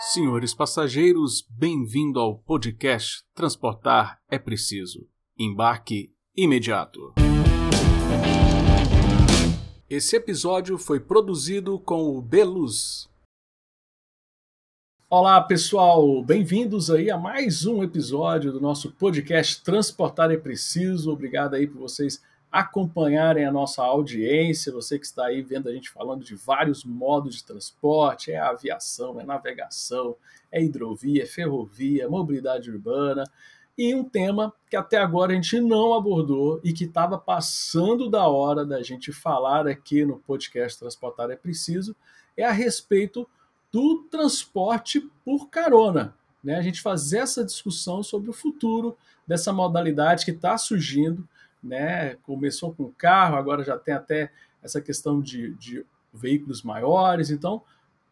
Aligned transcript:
Senhores 0.00 0.54
passageiros, 0.54 1.44
bem-vindo 1.50 2.20
ao 2.20 2.38
podcast 2.38 3.24
Transportar 3.34 4.20
é 4.30 4.38
Preciso. 4.38 5.08
Embarque 5.36 6.14
imediato. 6.36 7.14
Esse 9.90 10.14
episódio 10.14 10.78
foi 10.78 11.00
produzido 11.00 11.80
com 11.80 12.16
o 12.16 12.22
Beluz. 12.22 13.08
Olá, 15.10 15.40
pessoal, 15.40 16.22
bem-vindos 16.22 16.92
aí 16.92 17.10
a 17.10 17.18
mais 17.18 17.66
um 17.66 17.82
episódio 17.82 18.52
do 18.52 18.60
nosso 18.60 18.92
podcast 18.92 19.64
Transportar 19.64 20.30
é 20.30 20.36
Preciso. 20.36 21.10
Obrigado 21.10 21.54
aí 21.54 21.66
por 21.66 21.80
vocês 21.80 22.22
acompanharem 22.50 23.44
a 23.44 23.52
nossa 23.52 23.82
audiência, 23.82 24.72
você 24.72 24.98
que 24.98 25.04
está 25.04 25.26
aí 25.26 25.42
vendo 25.42 25.68
a 25.68 25.72
gente 25.72 25.90
falando 25.90 26.24
de 26.24 26.34
vários 26.34 26.84
modos 26.84 27.36
de 27.36 27.44
transporte, 27.44 28.32
é 28.32 28.38
aviação, 28.38 29.20
é 29.20 29.24
navegação, 29.24 30.16
é 30.50 30.62
hidrovia, 30.62 31.22
é 31.22 31.26
ferrovia, 31.26 32.08
mobilidade 32.08 32.70
urbana, 32.70 33.24
e 33.76 33.94
um 33.94 34.02
tema 34.02 34.52
que 34.68 34.76
até 34.76 34.96
agora 34.96 35.32
a 35.32 35.34
gente 35.36 35.60
não 35.60 35.94
abordou 35.94 36.60
e 36.64 36.72
que 36.72 36.84
estava 36.84 37.16
passando 37.16 38.10
da 38.10 38.26
hora 38.26 38.66
da 38.66 38.82
gente 38.82 39.12
falar 39.12 39.68
aqui 39.68 40.04
no 40.04 40.18
podcast 40.18 40.78
Transportar 40.78 41.30
é 41.30 41.36
Preciso, 41.36 41.94
é 42.36 42.44
a 42.44 42.50
respeito 42.50 43.28
do 43.70 44.04
transporte 44.10 45.00
por 45.24 45.48
carona. 45.48 46.14
Né? 46.42 46.56
A 46.56 46.62
gente 46.62 46.82
fazer 46.82 47.18
essa 47.18 47.44
discussão 47.44 48.02
sobre 48.02 48.30
o 48.30 48.32
futuro 48.32 48.96
dessa 49.26 49.52
modalidade 49.52 50.24
que 50.24 50.30
está 50.32 50.58
surgindo, 50.58 51.28
né? 51.62 52.16
Começou 52.22 52.74
com 52.74 52.92
carro, 52.92 53.36
agora 53.36 53.64
já 53.64 53.78
tem 53.78 53.94
até 53.94 54.30
essa 54.62 54.80
questão 54.80 55.20
de, 55.20 55.54
de 55.54 55.84
veículos 56.12 56.62
maiores. 56.62 57.30
Então, 57.30 57.62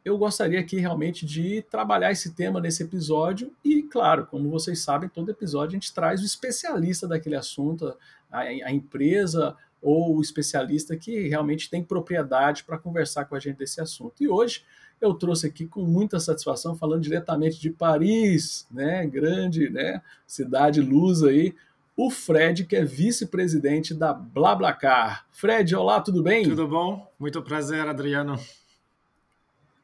eu 0.05 0.17
gostaria 0.17 0.61
aqui 0.61 0.79
realmente 0.79 1.27
de 1.27 1.63
trabalhar 1.69 2.13
esse 2.13 2.33
tema 2.33 2.61
nesse 2.61 2.83
episódio 2.85 3.53
e, 3.65 3.83
claro, 3.83 4.27
como 4.27 4.49
vocês 4.49 4.80
sabem, 4.80 5.09
todo 5.09 5.30
episódio 5.30 5.71
a 5.71 5.80
gente 5.80 5.93
traz 5.93 6.23
o 6.23 6.25
especialista 6.25 7.09
daquele 7.09 7.35
assunto, 7.35 7.93
a, 8.30 8.38
a 8.38 8.71
empresa 8.71 9.57
ou 9.83 10.16
o 10.16 10.21
especialista 10.23 10.97
que 10.97 11.29
realmente 11.29 11.69
tem 11.69 11.83
propriedade 11.83 12.65
para 12.65 12.79
conversar 12.79 13.25
com 13.25 13.35
a 13.35 13.41
gente 13.41 13.57
desse 13.57 13.81
assunto. 13.81 14.23
E 14.23 14.29
hoje 14.29 14.65
eu 15.01 15.13
trouxe 15.13 15.47
aqui 15.47 15.66
com 15.66 15.83
muita 15.83 16.19
satisfação, 16.19 16.77
falando 16.77 17.03
diretamente 17.03 17.60
de 17.60 17.71
Paris, 17.71 18.66
né, 18.71 19.07
grande, 19.07 19.69
né, 19.69 20.01
cidade 20.27 20.81
luz 20.81 21.23
aí, 21.23 21.55
o 21.97 22.11
Fred, 22.11 22.66
que 22.66 22.77
é 22.77 22.85
vice-presidente 22.85 23.95
da 23.95 24.13
BlaBlaCar. 24.13 25.27
Fred, 25.33 25.75
olá, 25.75 26.01
tudo 26.01 26.23
bem? 26.23 26.45
Tudo 26.45 26.69
bom? 26.69 27.11
Muito 27.19 27.41
prazer, 27.41 27.88
Adriano. 27.88 28.38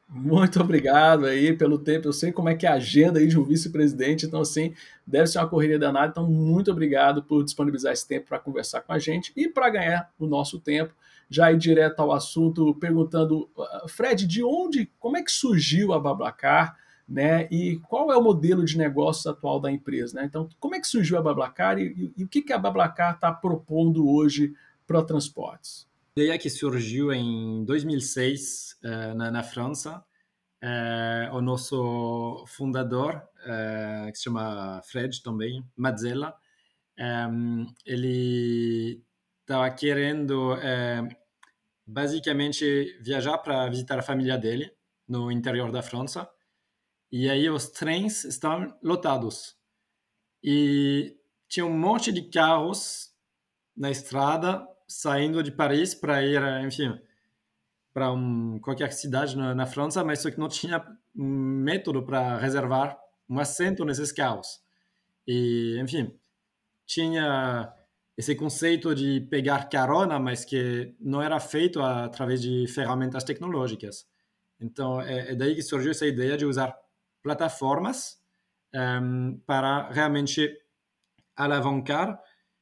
Muito 0.07 0.61
obrigado 0.61 1.25
aí 1.25 1.57
pelo 1.57 1.79
tempo. 1.79 2.07
Eu 2.07 2.13
sei 2.13 2.31
como 2.31 2.47
é 2.47 2.53
que 2.53 2.67
é 2.67 2.69
a 2.69 2.75
agenda 2.75 3.19
aí 3.19 3.25
de 3.25 3.39
um 3.39 3.43
vice-presidente, 3.43 4.27
então 4.27 4.41
assim, 4.41 4.75
deve 5.07 5.25
ser 5.25 5.39
uma 5.39 5.49
correria 5.49 5.79
danada. 5.79 6.09
Então, 6.11 6.29
muito 6.29 6.69
obrigado 6.69 7.23
por 7.23 7.43
disponibilizar 7.43 7.91
esse 7.91 8.07
tempo 8.07 8.27
para 8.27 8.37
conversar 8.37 8.81
com 8.81 8.93
a 8.93 8.99
gente 8.99 9.33
e 9.35 9.49
para 9.49 9.71
ganhar 9.71 10.11
o 10.19 10.27
nosso 10.27 10.59
tempo. 10.59 10.93
Já 11.27 11.51
ir 11.51 11.57
direto 11.57 11.99
ao 11.99 12.11
assunto, 12.11 12.75
perguntando, 12.75 13.49
ah, 13.57 13.85
Fred, 13.87 14.27
de 14.27 14.43
onde, 14.43 14.87
como 14.99 15.17
é 15.17 15.23
que 15.23 15.31
surgiu 15.31 15.93
a 15.93 15.99
BlaBlaCar? 15.99 16.77
Né? 17.07 17.47
E 17.51 17.77
qual 17.79 18.11
é 18.11 18.17
o 18.17 18.21
modelo 18.21 18.63
de 18.63 18.77
negócio 18.77 19.29
atual 19.29 19.59
da 19.59 19.71
empresa, 19.71 20.19
né? 20.19 20.25
Então, 20.25 20.47
como 20.59 20.75
é 20.75 20.79
que 20.79 20.87
surgiu 20.87 21.17
a 21.17 21.21
Bablacar 21.21 21.77
e, 21.77 21.87
e, 21.87 22.13
e 22.17 22.23
o 22.23 22.27
que, 22.27 22.41
que 22.41 22.53
a 22.53 22.57
Bablacar 22.57 23.15
está 23.15 23.31
propondo 23.31 24.09
hoje 24.09 24.53
para 24.87 25.03
transportes? 25.03 25.87
A 26.15 26.21
ideia 26.21 26.37
que 26.37 26.49
surgiu 26.49 27.11
em 27.11 27.65
2006 27.65 28.77
uh, 28.83 28.87
eh, 28.87 29.13
na, 29.15 29.31
na, 29.31 29.43
França, 29.43 30.03
uh, 30.63 31.35
o 31.35 31.41
nosso 31.41 32.45
fundador, 32.47 33.15
uh, 33.15 34.11
que 34.11 34.17
se 34.17 34.25
chama 34.25 34.81
Fred 34.83 35.23
também, 35.23 35.65
Mazzella, 35.75 36.35
ele 37.87 39.01
estava 39.41 39.67
querendo 39.71 40.55
basicamente 41.87 42.95
viajar 43.01 43.39
para 43.39 43.67
visitar 43.67 43.97
a 43.97 44.03
família 44.03 44.37
dele 44.37 44.71
no 45.07 45.31
interior 45.31 45.71
da 45.71 45.81
França 45.81 46.29
e 47.15 47.29
aí 47.29 47.47
os 47.47 47.69
trens 47.69 48.23
estavam 48.23 48.75
lotados. 48.81 49.55
E 50.43 51.15
tinha 51.47 51.63
um 51.63 51.77
monte 51.77 52.11
de 52.11 52.23
carros 52.23 53.13
na 53.77 53.91
estrada 53.91 54.67
saindo 54.87 55.43
de 55.43 55.51
Paris 55.51 55.93
para 55.93 56.23
ir, 56.23 56.41
enfim, 56.65 56.99
para 57.93 58.11
um, 58.11 58.57
qualquer 58.59 58.91
cidade 58.91 59.37
na, 59.37 59.53
na, 59.53 59.67
França, 59.67 60.03
mas 60.03 60.23
só 60.23 60.31
que 60.31 60.39
não 60.39 60.47
tinha 60.49 60.83
método 61.13 62.01
para 62.03 62.39
reservar 62.39 62.97
um 63.29 63.37
assento 63.37 63.85
nesses 63.85 64.11
carros. 64.11 64.59
E, 65.27 65.79
enfim, 65.79 66.11
tinha 66.83 67.71
esse 68.17 68.33
conceito 68.33 68.95
de 68.95 69.21
pegar 69.29 69.69
carona, 69.69 70.17
mas 70.17 70.43
que 70.43 70.95
não 70.99 71.21
era 71.21 71.39
feito 71.39 71.79
através 71.79 72.41
de 72.41 72.65
ferramentas 72.65 73.23
tecnológicas. 73.23 74.07
Então, 74.59 74.99
é, 74.99 75.33
é 75.33 75.35
daí 75.35 75.53
que 75.53 75.61
surgiu 75.61 75.91
essa 75.91 76.07
ideia 76.07 76.35
de 76.35 76.45
usar 76.47 76.82
plataformas 77.23 78.19
um, 78.73 78.77
ehm, 78.77 79.37
para 79.45 79.89
realmente 79.89 80.49
alavancar 81.35 82.19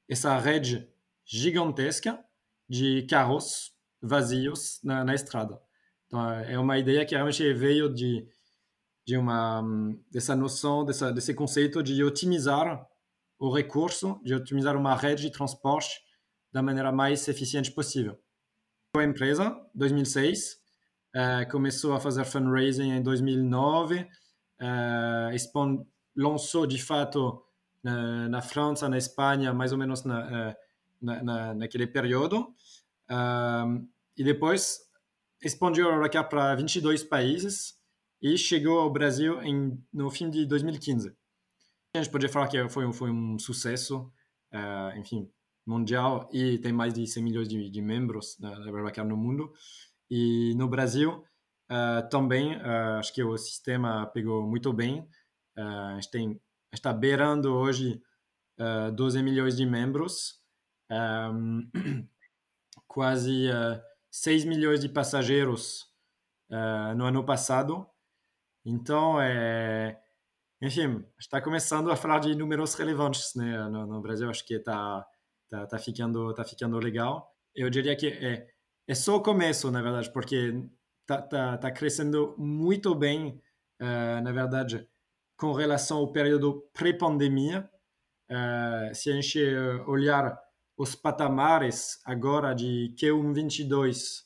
essa 0.08 0.38
rede 0.38 0.88
gigantesca 1.26 2.24
de 2.70 3.06
carros 3.10 3.74
vazios 4.02 4.80
na, 4.84 5.04
na 5.04 5.14
estrada. 5.14 5.60
Então, 6.08 6.30
é 6.30 6.60
uma 6.60 6.78
ideia 6.78 7.06
que 7.06 7.16
realmente 7.16 7.54
veio 7.54 7.94
de, 7.94 8.28
de 9.06 9.18
uma 9.18 9.64
dessa 10.12 10.36
noção, 10.36 10.84
dessa, 10.84 11.12
desse 11.12 11.34
conceito 11.34 11.82
de 11.82 12.04
otimizar 12.04 12.86
o 13.40 13.54
recurso, 13.54 14.20
de 14.24 14.36
otimizar 14.36 14.76
uma 14.76 14.96
rede 14.96 15.24
de 15.24 15.32
transporte 15.32 16.02
da 16.52 16.62
maneira 16.62 16.92
mais 16.92 17.28
eficiente 17.28 17.72
possível. 17.72 18.20
A 18.96 19.04
empresa, 19.04 19.56
2006, 19.74 20.58
uh, 21.16 21.50
começou 21.50 21.94
a 21.94 22.00
fazer 22.00 22.26
fundraising 22.26 22.92
em 22.92 23.02
2009, 23.02 24.06
uh, 24.62 25.86
lançou 26.16 26.68
de 26.68 26.82
fato 26.82 27.44
na, 27.84 28.30
na, 28.30 28.42
França, 28.42 28.88
na 28.88 28.98
Espanha, 28.98 29.54
mais 29.54 29.72
ou 29.72 29.78
menos 29.78 30.04
na, 30.04 30.50
eh, 30.50 30.58
na, 31.02 31.24
na 31.24 31.54
naquele 31.54 31.88
período. 31.88 32.54
Uh, 33.10 33.88
e 34.16 34.24
depois 34.24 34.80
expandiu 35.44 35.90
a 35.90 35.94
Eurocap 35.94 36.30
para 36.30 36.56
22 36.56 37.04
países 37.04 37.80
e 38.22 38.38
chegou 38.38 38.80
ao 38.80 38.92
Brasil 38.92 39.42
em, 39.42 39.84
no 39.92 40.12
fim 40.12 40.30
de 40.30 40.46
2015. 40.46 41.16
A 41.94 41.98
gente 41.98 42.12
pode 42.12 42.28
falar 42.28 42.48
que 42.48 42.70
foi, 42.70 42.92
foi 42.94 43.10
um 43.10 43.40
sucesso, 43.40 44.12
uh, 44.54 44.98
enfim, 44.98 45.30
mundial 45.66 46.30
e 46.32 46.58
tem 46.60 46.72
mais 46.72 46.94
de 46.94 47.06
100 47.06 47.24
milhões 47.24 47.48
de, 47.48 47.70
de 47.70 47.82
membros 47.82 48.38
da, 48.40 48.50
da 48.50 49.04
no 49.04 49.18
mundo. 49.18 49.52
E 50.10 50.54
no 50.56 50.68
Brasil, 50.68 51.24
Uh, 51.72 52.08
também 52.10 52.58
uh, 52.58 53.00
acho 53.00 53.14
que 53.14 53.24
o 53.24 53.38
sistema 53.38 54.06
pegou 54.08 54.46
muito 54.46 54.74
bem. 54.74 55.08
Uh, 55.58 55.62
a 55.62 55.94
gente 55.94 56.12
tem, 56.12 56.42
está 56.74 56.92
beirando 56.92 57.54
hoje 57.54 58.02
uh, 58.60 58.92
12 58.92 59.24
milhões 59.24 59.56
de 59.56 59.66
membros, 59.66 60.42
um, 60.92 61.62
quase 62.88 63.50
uh, 63.50 63.82
6 64.12 64.44
milhões 64.44 64.82
de 64.82 64.90
passageiros 64.90 65.90
no 66.98 67.06
ano 67.06 67.24
passado. 67.24 67.88
Então, 68.66 69.22
é, 69.22 69.98
enfim, 70.62 71.02
está 71.18 71.42
começando 71.42 71.90
a 71.90 71.96
falar 71.96 72.20
de 72.20 72.36
números 72.36 72.74
relevantes 72.74 73.34
né? 73.36 73.58
no, 73.70 73.88
no 73.88 74.02
Brasil. 74.02 74.30
Acho 74.30 74.46
que 74.46 74.56
está 74.56 75.08
tá, 75.50 75.66
tá 75.66 75.80
ficando, 75.80 76.34
tá 76.34 76.44
ficando 76.44 76.78
legal. 76.78 77.34
Eu 77.56 77.70
diria 77.70 77.96
que 77.96 78.08
é, 78.08 78.50
é 78.86 78.94
só 78.94 79.16
o 79.16 79.24
começo, 79.24 79.72
na 79.72 79.82
verdade, 79.82 80.12
porque 80.12 80.54
está 81.16 81.22
tá, 81.22 81.58
tá 81.58 81.72
crescendo 81.72 82.36
muito 82.38 82.94
bem, 82.96 83.42
uh, 83.80 84.22
na 84.22 84.32
verdade, 84.32 84.88
com 85.38 85.54
relação 85.54 85.98
ao 86.00 86.12
período 86.12 86.68
pré-pandemia. 86.74 87.70
Uh, 88.30 88.96
se 88.96 89.12
a 89.12 89.14
gente 89.14 89.40
olhar 89.88 90.38
os 90.78 90.96
patamares 90.96 92.00
agora 92.06 92.54
de 92.54 92.94
Q1 92.98 93.34
22 93.34 94.26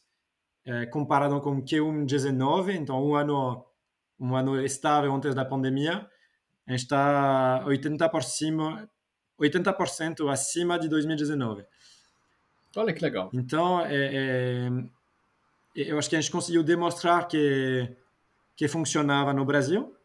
uh, 0.67 0.89
comparado 0.91 1.39
com 1.41 1.61
Q1 1.61 2.05
19, 2.05 2.73
então 2.73 3.03
um 3.03 3.15
ano 3.15 3.65
um 4.19 4.35
ano 4.35 4.63
estável 4.63 5.13
antes 5.13 5.35
da 5.35 5.43
pandemia, 5.43 6.09
a 6.65 6.71
gente 6.71 6.83
está 6.83 7.63
80%, 7.65 8.89
80% 9.39 10.31
acima 10.31 10.79
de 10.79 10.87
2019. 10.87 11.65
Olha 12.75 12.93
que 12.93 13.03
legal. 13.03 13.29
Então, 13.33 13.81
é, 13.81 14.15
é, 14.15 14.69
eu 15.75 15.97
acho 15.97 16.09
que 16.09 16.15
a 16.15 16.21
gente 16.21 16.31
conseguiu 16.31 16.63
demonstrar 16.63 17.27
que, 17.27 17.89
que 18.55 18.67
funcionava 18.67 19.33
no 19.33 19.43
Brasil 19.45 19.95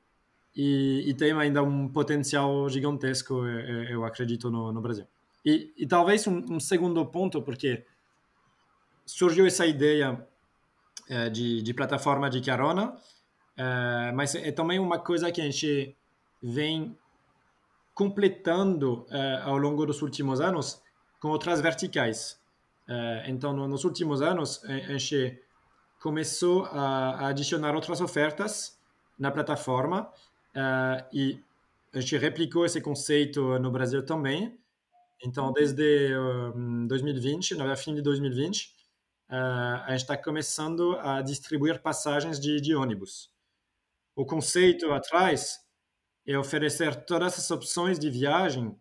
e, 0.55 1.05
e 1.07 1.15
tem 1.15 1.33
ainda 1.33 1.63
um 1.63 1.89
potencial 1.89 2.69
gigantesco, 2.69 3.47
eu 3.89 4.05
acredito, 4.05 4.51
no, 4.51 4.73
no 4.73 4.81
Brasil. 4.81 5.07
E, 5.45 5.73
e 5.77 5.87
talvez 5.87 6.27
um, 6.27 6.45
um, 6.55 6.61
segundo 6.61 7.05
ponto, 7.07 7.41
porque 7.41 7.85
surgiu 9.07 9.47
essa 9.47 9.67
ideia 9.67 10.27
é, 11.09 11.31
de, 11.31 11.63
de 11.63 11.73
plataforma 11.73 12.29
de 12.29 12.41
carona, 12.41 12.99
Uh, 13.61 14.15
mas 14.15 14.35
é 14.35 14.51
também 14.51 14.79
uma 14.79 14.99
coisa 14.99 15.31
que 15.31 15.39
a 15.39 15.45
gente 15.45 15.95
vem 16.43 16.97
completando 17.93 19.07
uh, 19.11 19.43
ao 19.45 19.59
longo 19.59 19.85
dos 19.85 20.01
últimos 20.01 20.41
anos 20.41 20.81
com 21.21 21.29
outras 21.29 21.61
verticais. 21.61 22.41
Então, 23.27 23.53
no, 23.53 23.69
nos 23.69 23.85
últimos 23.85 24.21
anos, 24.21 24.65
a, 24.65 24.99
gente 24.99 25.41
começou 26.01 26.65
a, 26.65 27.29
adicionar 27.29 27.75
outras 27.75 28.01
ofertas 28.01 28.79
na 29.19 29.31
plataforma 29.31 30.11
e 31.13 31.39
a 31.93 32.01
gente 32.01 32.17
replicou 32.17 32.65
esse 32.65 32.81
conceito 32.81 33.59
no 33.59 33.71
Brasil 33.71 34.05
também. 34.05 34.59
Então, 35.23 35.53
desde 35.53 36.11
2020, 36.89 37.55
na 37.55 37.77
fim 37.77 37.95
de 37.95 38.01
2020, 38.01 38.75
a 39.29 39.87
gente 39.91 40.01
está 40.01 40.17
começando 40.17 40.99
a 41.01 41.21
distribuir 41.21 41.81
passagens 41.81 42.41
de, 42.41 42.61
de 42.61 42.75
ônibus. 42.75 43.31
O 44.17 44.25
conceito 44.25 44.91
atrás 44.93 45.61
é 46.27 46.39
oferecer 46.39 47.05
todas 47.05 47.39
as 47.39 47.51
opções 47.51 47.99
de 47.99 48.11
viagem 48.11 48.75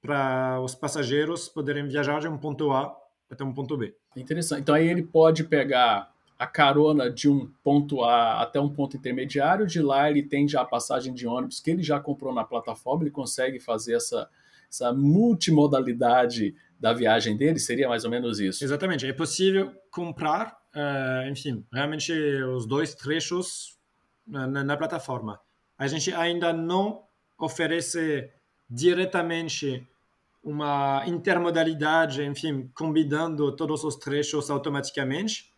para 0.00 0.60
os 0.60 0.74
passageiros 0.74 1.48
poderem 1.48 1.86
viajar 1.86 2.20
de 2.20 2.28
um 2.28 2.38
ponto 2.38 2.72
A 2.72 2.96
até 3.30 3.44
um 3.44 3.52
ponto 3.52 3.76
B. 3.76 3.94
Interessante. 4.16 4.62
Então 4.62 4.74
aí 4.74 4.88
ele 4.88 5.02
pode 5.02 5.44
pegar 5.44 6.12
a 6.38 6.46
carona 6.46 7.10
de 7.10 7.28
um 7.28 7.50
ponto 7.64 8.04
A 8.04 8.40
até 8.42 8.60
um 8.60 8.68
ponto 8.68 8.96
intermediário, 8.96 9.66
de 9.66 9.82
lá 9.82 10.08
ele 10.08 10.22
tem 10.22 10.46
já 10.46 10.60
a 10.60 10.64
passagem 10.64 11.12
de 11.12 11.26
ônibus 11.26 11.58
que 11.58 11.70
ele 11.70 11.82
já 11.82 11.98
comprou 11.98 12.32
na 12.32 12.44
plataforma, 12.44 13.02
ele 13.02 13.10
consegue 13.10 13.58
fazer 13.58 13.94
essa, 13.94 14.28
essa 14.70 14.92
multimodalidade 14.92 16.54
da 16.78 16.92
viagem 16.92 17.36
dele, 17.36 17.58
seria 17.58 17.88
mais 17.88 18.04
ou 18.04 18.10
menos 18.10 18.38
isso? 18.38 18.62
Exatamente, 18.62 19.04
é 19.04 19.12
possível 19.12 19.74
comprar, 19.90 20.56
uh, 20.74 21.28
enfim, 21.28 21.66
realmente 21.72 22.12
os 22.44 22.66
dois 22.66 22.94
trechos 22.94 23.76
na, 24.24 24.46
na, 24.46 24.76
plataforma. 24.76 25.40
A 25.76 25.88
gente 25.88 26.12
ainda 26.12 26.52
não 26.52 27.02
oferece 27.36 28.30
diretamente 28.70 29.84
uma 30.42 31.02
intermodalidade, 31.06 32.22
enfim, 32.22 32.70
combinando 32.74 33.50
todos 33.56 33.82
os 33.82 33.96
trechos 33.96 34.50
automaticamente, 34.50 35.52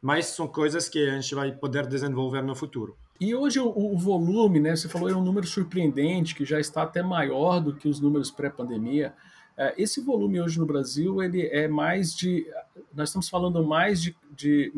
mas 0.00 0.26
são 0.26 0.48
coisas 0.48 0.88
que 0.88 0.98
a 1.08 1.20
gente 1.20 1.34
vai 1.34 1.52
poder 1.52 1.86
desenvolver 1.86 2.42
no 2.42 2.54
futuro. 2.54 2.96
E 3.20 3.34
hoje 3.34 3.60
o, 3.60 3.68
o 3.68 3.98
volume, 3.98 4.60
né? 4.60 4.74
Você 4.74 4.88
falou 4.88 5.10
é 5.10 5.14
um 5.14 5.22
número 5.22 5.46
surpreendente 5.46 6.34
que 6.34 6.44
já 6.44 6.58
está 6.58 6.82
até 6.82 7.02
maior 7.02 7.60
do 7.60 7.74
que 7.74 7.86
os 7.86 8.00
números 8.00 8.30
pré-pandemia. 8.30 9.12
É, 9.56 9.74
esse 9.76 10.00
volume 10.00 10.40
hoje 10.40 10.58
no 10.58 10.64
Brasil 10.64 11.22
ele 11.22 11.46
é 11.48 11.68
mais 11.68 12.14
de, 12.14 12.46
nós 12.94 13.10
estamos 13.10 13.28
falando 13.28 13.62
mais 13.62 14.00
de, 14.00 14.16
de 14.34 14.72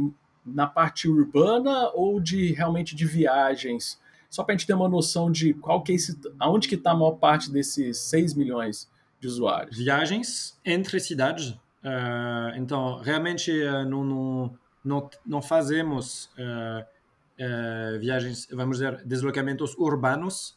na 0.44 0.66
parte 0.66 1.08
urbana 1.08 1.90
ou 1.94 2.20
de 2.20 2.52
realmente 2.52 2.96
de 2.96 3.06
viagens? 3.06 4.00
Só 4.28 4.42
para 4.42 4.54
a 4.54 4.58
gente 4.58 4.66
ter 4.66 4.74
uma 4.74 4.88
noção 4.88 5.30
de 5.30 5.54
qual 5.54 5.82
que 5.82 5.92
é 5.92 5.94
esse, 5.94 6.18
aonde 6.40 6.66
que 6.66 6.74
está 6.74 6.90
a 6.90 6.96
maior 6.96 7.12
parte 7.12 7.48
desses 7.48 7.98
6 7.98 8.34
milhões 8.34 8.90
de 9.20 9.28
usuários. 9.28 9.76
Viagens 9.76 10.58
entre 10.64 10.98
cidades. 10.98 11.50
Uh, 11.50 12.56
então, 12.56 13.00
realmente 13.00 13.52
uh, 13.52 13.84
não, 13.84 14.02
não, 14.04 14.58
não, 14.84 15.08
não, 15.24 15.42
fazemos 15.42 16.30
uh, 16.38 17.98
viagens, 18.00 18.46
vamos 18.50 18.78
dizer, 18.78 19.04
deslocamentos 19.04 19.74
urbanos. 19.76 20.56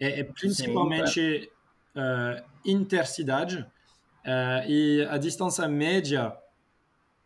É, 0.00 0.20
é 0.20 0.24
principalmente 0.24 1.12
Sim, 1.12 1.48
é. 1.94 2.44
intercidade. 2.64 3.64
e 4.66 5.06
a 5.08 5.18
distância 5.18 5.68
média 5.68 6.36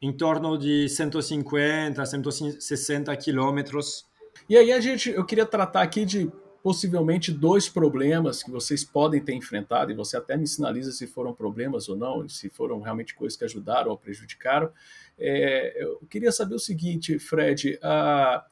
em 0.00 0.12
torno 0.12 0.56
de 0.56 0.88
150, 0.88 2.04
160 2.04 3.16
quilômetros. 3.16 4.06
E 4.48 4.56
aí 4.56 4.72
a 4.72 4.80
gente, 4.80 5.10
eu 5.10 5.24
queria 5.24 5.44
tratar 5.44 5.82
aqui 5.82 6.04
de 6.04 6.30
possivelmente 6.62 7.31
dois 7.31 7.69
problemas 7.69 8.43
que 8.43 8.50
vocês 8.50 8.84
podem 8.84 9.20
ter 9.20 9.34
enfrentado, 9.34 9.90
e 9.90 9.94
você 9.94 10.16
até 10.16 10.37
me 10.37 10.46
sinaliza 10.46 10.93
se 10.93 11.06
foram 11.06 11.32
problemas 11.32 11.88
ou 11.88 11.96
não, 11.96 12.28
se 12.28 12.49
foram 12.49 12.81
realmente 12.81 13.14
coisas 13.14 13.37
que 13.37 13.44
ajudaram 13.44 13.90
ou 13.90 13.96
prejudicaram. 13.96 14.70
É, 15.19 15.82
eu 15.82 16.06
queria 16.10 16.32
saber 16.32 16.55
o 16.55 16.58
seguinte, 16.58 17.19
Fred, 17.19 17.78
ah, 17.82 18.44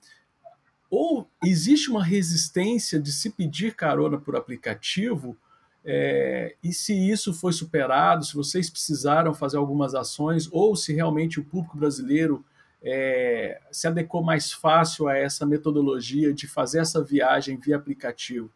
ou 0.88 1.28
existe 1.44 1.90
uma 1.90 2.04
resistência 2.04 3.00
de 3.00 3.12
se 3.12 3.30
pedir 3.30 3.74
carona 3.74 4.18
por 4.18 4.36
aplicativo, 4.36 5.36
é, 5.84 6.56
e 6.62 6.72
se 6.72 6.92
isso 6.94 7.32
foi 7.32 7.52
superado, 7.52 8.24
se 8.24 8.34
vocês 8.34 8.68
precisaram 8.68 9.32
fazer 9.32 9.56
algumas 9.56 9.94
ações, 9.94 10.48
ou 10.50 10.74
se 10.74 10.92
realmente 10.92 11.38
o 11.38 11.44
público 11.44 11.76
brasileiro 11.76 12.44
é, 12.82 13.60
se 13.70 13.86
adequou 13.86 14.22
mais 14.22 14.52
fácil 14.52 15.08
a 15.08 15.16
essa 15.16 15.44
metodologia 15.46 16.32
de 16.32 16.46
fazer 16.46 16.80
essa 16.80 17.02
viagem 17.02 17.56
via 17.56 17.76
aplicativo? 17.76 18.50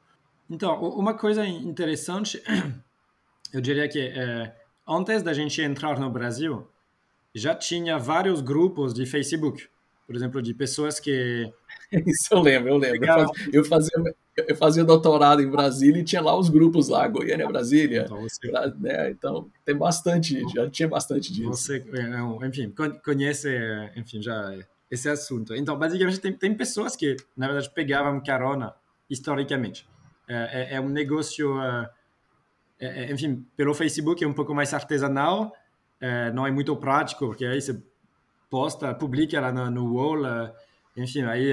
Então, 0.48 0.80
uma 0.82 1.14
coisa 1.14 1.46
interessante, 1.46 2.42
eu 3.52 3.60
diria 3.60 3.88
que 3.88 4.00
é, 4.00 4.54
antes 4.86 5.22
da 5.22 5.32
gente 5.32 5.62
entrar 5.62 5.98
no 5.98 6.10
Brasil, 6.10 6.68
já 7.34 7.54
tinha 7.54 7.98
vários 7.98 8.40
grupos 8.40 8.92
de 8.92 9.06
Facebook, 9.06 9.68
por 10.06 10.16
exemplo, 10.16 10.42
de 10.42 10.52
pessoas 10.52 10.98
que. 10.98 11.52
Isso 12.06 12.32
eu 12.32 12.40
lembro, 12.40 12.70
eu 12.70 12.76
lembro. 12.76 13.06
Eu 13.52 13.64
fazia, 13.64 13.92
eu 14.36 14.56
fazia 14.56 14.84
doutorado 14.84 15.42
em 15.42 15.50
Brasília 15.50 16.00
e 16.00 16.04
tinha 16.04 16.22
lá 16.22 16.36
os 16.36 16.48
grupos 16.48 16.88
lá, 16.88 17.06
Goiânia, 17.08 17.46
Brasília. 17.46 18.02
Então, 18.06 18.20
você... 18.20 18.52
né? 18.78 19.10
então 19.10 19.50
tem 19.64 19.76
bastante, 19.76 20.40
já 20.54 20.68
tinha 20.70 20.88
bastante 20.88 21.32
disso. 21.32 21.48
Você, 21.48 21.84
é, 21.92 22.46
enfim, 22.46 22.72
conhece, 23.04 23.48
enfim, 23.96 24.22
já 24.22 24.56
esse 24.90 25.08
assunto. 25.08 25.54
Então, 25.54 25.78
basicamente, 25.78 26.18
tem, 26.20 26.32
tem 26.32 26.54
pessoas 26.54 26.96
que, 26.96 27.16
na 27.36 27.46
verdade, 27.46 27.70
pegavam 27.70 28.20
carona 28.20 28.74
historicamente. 29.08 29.88
É, 30.28 30.74
é, 30.74 30.74
é 30.76 30.80
um 30.80 30.88
negócio, 30.88 31.60
é, 31.60 31.90
é, 32.78 33.12
enfim, 33.12 33.44
pelo 33.56 33.74
Facebook 33.74 34.22
é 34.22 34.26
um 34.26 34.32
pouco 34.32 34.54
mais 34.54 34.72
artesanal, 34.72 35.52
não 36.32 36.46
é 36.46 36.50
muito 36.50 36.74
prático, 36.76 37.26
porque 37.26 37.44
aí 37.44 37.60
você 37.60 37.78
posta, 38.48 38.94
publica 38.94 39.38
lá 39.38 39.52
no, 39.52 39.70
no 39.70 39.94
wall, 39.94 40.24
enfim, 40.96 41.22
aí 41.22 41.52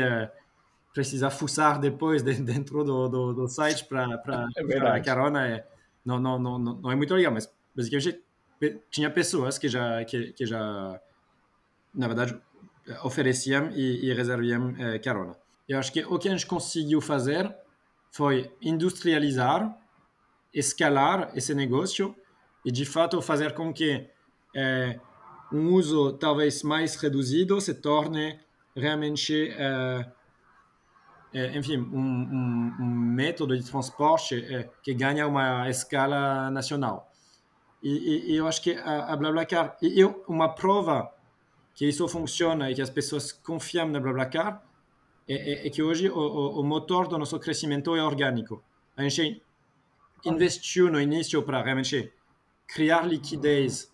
precisa 0.94 1.30
fuçar 1.30 1.80
depois 1.80 2.24
dentro 2.44 2.84
do, 2.84 3.07
do, 3.07 3.34
do 3.34 3.48
site 3.48 3.86
para 3.86 4.22
é 4.57 4.88
a 4.88 5.01
carona 5.01 5.48
é 5.48 5.68
não, 6.06 6.19
não, 6.19 6.39
não, 6.39 6.57
não 6.57 6.92
é 6.92 6.95
muito 6.95 7.13
legal, 7.13 7.34
mas 7.34 7.51
basicamente 7.75 8.22
tinha 8.89 9.10
pessoas 9.10 9.57
que 9.57 9.68
já 9.68 10.04
que, 10.06 10.34
que 10.34 10.45
já 10.45 11.00
na 11.94 12.07
verdade 12.07 12.39
ofereciam 13.04 13.69
e, 13.72 14.06
e 14.06 14.13
reserviam 14.13 14.74
é, 14.78 14.98
carona. 15.00 15.36
Eu 15.68 15.78
acho 15.78 15.92
que 15.92 16.04
o 16.06 16.18
que 16.18 16.30
a 16.30 16.31
gente 16.31 16.45
conseguiu 16.45 17.01
fazer 17.01 17.54
foi 18.12 18.52
industrializar, 18.62 19.78
escalar 20.54 21.31
esse 21.35 21.54
negócio 21.54 22.16
e 22.64 22.71
de 22.71 22.85
fato 22.85 23.21
fazer 23.21 23.54
com 23.54 23.73
que 23.73 24.09
é, 24.56 25.00
um 25.52 25.73
uso 25.73 26.14
talvez 26.14 26.64
mais 26.64 26.95
reduzido 26.95 27.59
se 27.59 27.73
torne 27.73 28.40
realmente 28.80 29.50
é, 29.52 30.06
é, 31.34 31.57
enfim, 31.57 31.78
um, 31.78 32.00
um, 32.00 32.76
um, 32.80 32.86
método 32.86 33.57
de 33.57 33.69
transporte 33.69 34.36
é, 34.36 34.69
que 34.81 34.94
ganha 34.94 35.28
uma 35.28 35.69
escala 35.69 36.50
nacional. 36.52 37.12
E, 37.84 37.90
e, 37.90 38.31
e 38.31 38.36
eu 38.38 38.48
acho 38.48 38.62
que 38.62 38.74
a, 38.74 39.14
a 39.14 39.16
BlaBlaCar, 39.16 39.78
e 39.81 40.00
eu, 40.00 40.24
uma 40.28 40.56
prova 40.56 41.12
que 41.76 41.88
isso 41.88 42.07
funciona 42.07 42.72
e 42.72 42.76
que 42.76 42.81
as 42.81 42.90
pessoas 42.90 43.31
confiam 43.31 43.88
na 43.88 44.00
BlaBlaCar 44.00 44.64
é, 45.28 45.36
é, 45.36 45.68
é 45.68 45.69
que 45.69 45.84
hoje 45.84 46.10
o, 46.10 46.18
o, 46.18 46.62
o, 46.62 46.64
motor 46.64 47.07
do 47.07 47.18
nosso 47.18 47.38
crescimento 47.40 47.96
é 47.96 48.04
orgânico. 48.04 48.64
A 48.96 49.04
gente 49.04 49.44
investiu 50.26 50.90
no 50.90 51.00
início 51.00 51.44
para 51.44 51.62
realmente 51.62 52.12
criar 52.66 53.06
liquidez 53.06 53.94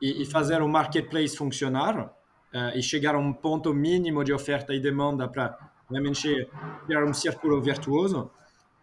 e, 0.00 0.22
e 0.22 0.26
fazer 0.26 0.62
o 0.62 0.68
marketplace 0.68 1.36
funcionar 1.36 2.12
uh, 2.54 2.76
e 2.76 2.82
chegar 2.82 3.14
a 3.14 3.18
um 3.18 3.32
ponto 3.32 3.72
mínimo 3.74 4.24
de 4.24 4.32
oferta 4.32 4.74
e 4.74 4.80
demanda 4.80 5.28
para 5.28 5.56
realmente 5.90 6.48
criar 6.86 7.04
um 7.04 7.14
círculo 7.14 7.60
virtuoso. 7.60 8.30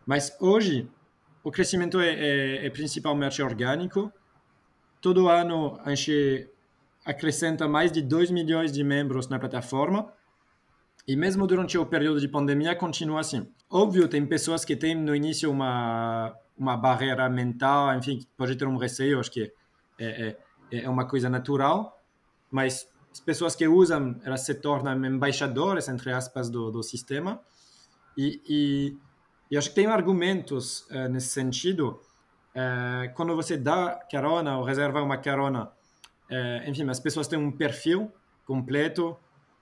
Mas 0.05 0.35
hoje, 0.39 0.89
o 1.43 1.51
crescimento 1.51 1.99
é, 1.99 2.09
é, 2.09 2.65
é 2.65 2.69
principalmente 2.69 3.41
orgânico. 3.41 4.11
Todo 5.01 5.29
ano 5.29 5.79
a 5.83 5.93
gente 5.93 6.49
acrescenta 7.05 7.67
mais 7.67 7.91
de 7.91 8.01
2 8.01 8.31
milhões 8.31 8.71
de 8.71 8.83
membros 8.83 9.27
na 9.27 9.37
plataforma. 9.37 10.11
E 11.07 11.15
mesmo 11.15 11.45
durante 11.45 11.77
o 11.77 11.85
período 11.85 12.19
de 12.19 12.27
pandemia, 12.27 12.75
continua 12.75 13.19
assim. 13.19 13.47
Óbvio, 13.69 14.07
tem 14.07 14.25
pessoas 14.25 14.65
que 14.65 14.75
têm 14.75 14.95
no 14.95 15.15
início 15.15 15.51
uma, 15.51 16.35
uma 16.57 16.75
barreira 16.75 17.29
mental, 17.29 17.95
enfim, 17.95 18.25
pode 18.35 18.55
ter 18.55 18.65
um 18.65 18.77
receio, 18.77 19.19
acho 19.19 19.31
que 19.31 19.51
é, 19.99 20.35
é, 20.71 20.83
é 20.83 20.89
uma 20.89 21.07
coisa 21.07 21.29
natural, 21.29 22.01
mas 22.49 22.87
as 23.15 23.19
pessoas 23.21 23.55
que 23.55 23.65
usam 23.65 24.19
elas 24.25 24.41
se 24.41 24.53
tornam 24.55 25.05
embaixadores 25.05 25.87
entre 25.87 26.11
aspas 26.11 26.49
do, 26.49 26.69
do 26.69 26.83
sistema 26.83 27.39
e, 28.17 28.41
e, 28.45 28.97
e 29.49 29.57
acho 29.57 29.69
que 29.69 29.75
tem 29.75 29.85
argumentos 29.85 30.81
uh, 30.91 31.07
nesse 31.07 31.29
sentido 31.29 32.01
uh, 32.53 33.13
quando 33.15 33.33
você 33.33 33.55
dá 33.55 33.97
carona 34.11 34.57
ou 34.57 34.65
reserva 34.65 35.01
uma 35.01 35.17
carona 35.17 35.71
uh, 36.29 36.69
enfim 36.69 36.89
as 36.89 36.99
pessoas 36.99 37.25
têm 37.25 37.39
um 37.39 37.53
perfil 37.53 38.11
completo 38.45 39.15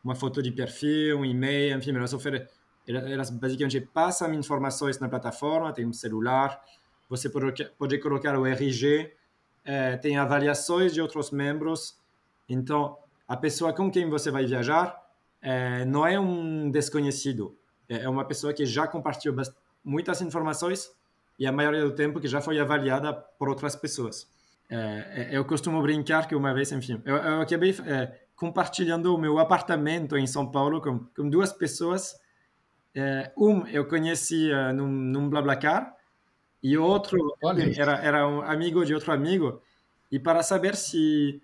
uma 0.03 0.15
foto 0.15 0.41
de 0.41 0.51
perfil 0.51 1.19
um 1.19 1.25
e-mail 1.25 1.77
enfim 1.77 1.95
elas 1.95 2.11
oferecem 2.11 2.47
elas 2.87 3.29
basicamente 3.29 3.79
passam 3.79 4.33
informações 4.33 4.99
na 4.99 5.07
plataforma, 5.07 5.71
tem 5.71 5.85
um 5.85 5.93
celular, 5.93 6.61
você 7.09 7.29
pode, 7.29 7.63
pode 7.77 7.97
colocar 7.99 8.37
o 8.37 8.45
RG, 8.45 9.09
tem 10.01 10.17
avaliações 10.17 10.93
de 10.93 10.99
outros 10.99 11.31
membros. 11.31 11.97
Então, 12.49 12.97
a 13.33 13.37
pessoa 13.37 13.73
com 13.73 13.89
quem 13.89 14.07
você 14.07 14.29
vai 14.29 14.45
viajar 14.45 14.95
é, 15.41 15.83
não 15.85 16.05
é 16.05 16.19
um 16.19 16.69
desconhecido, 16.69 17.57
é, 17.89 18.03
é 18.03 18.09
uma 18.09 18.23
pessoa 18.23 18.53
que 18.53 18.63
já 18.63 18.87
compartilhou 18.87 19.35
muitas 19.83 20.21
informações 20.21 20.91
e 21.39 21.47
a 21.47 21.51
maioria 21.51 21.81
do 21.81 21.95
tempo 21.95 22.19
que 22.19 22.27
já 22.27 22.39
foi 22.39 22.59
avaliada 22.59 23.11
por 23.11 23.49
outras 23.49 23.75
pessoas. 23.75 24.29
É, 24.69 25.29
é 25.31 25.37
eu 25.37 25.43
costumo 25.45 25.81
brincar 25.81 26.27
que 26.27 26.35
uma 26.35 26.53
vez, 26.53 26.71
enfim, 26.71 27.01
eu, 27.03 27.15
eu 27.15 27.41
acabei 27.41 27.75
é, 27.87 28.19
compartilhando 28.35 29.15
o 29.15 29.17
meu 29.17 29.39
apartamento 29.39 30.15
em 30.15 30.27
São 30.27 30.45
Paulo 30.51 30.79
com, 30.79 30.99
com 30.99 31.27
duas 31.27 31.51
pessoas. 31.51 32.15
É, 32.93 33.31
um 33.35 33.65
eu 33.65 33.87
conheci 33.87 34.51
num, 34.75 34.87
num 34.87 35.27
BlaBlaCar 35.27 35.95
e 36.61 36.77
outro 36.77 37.17
era, 37.75 37.95
era 37.97 38.27
um 38.27 38.43
amigo 38.43 38.85
de 38.85 38.93
outro 38.93 39.11
amigo. 39.11 39.59
E 40.11 40.19
para 40.19 40.43
saber 40.43 40.75
se, 40.75 41.41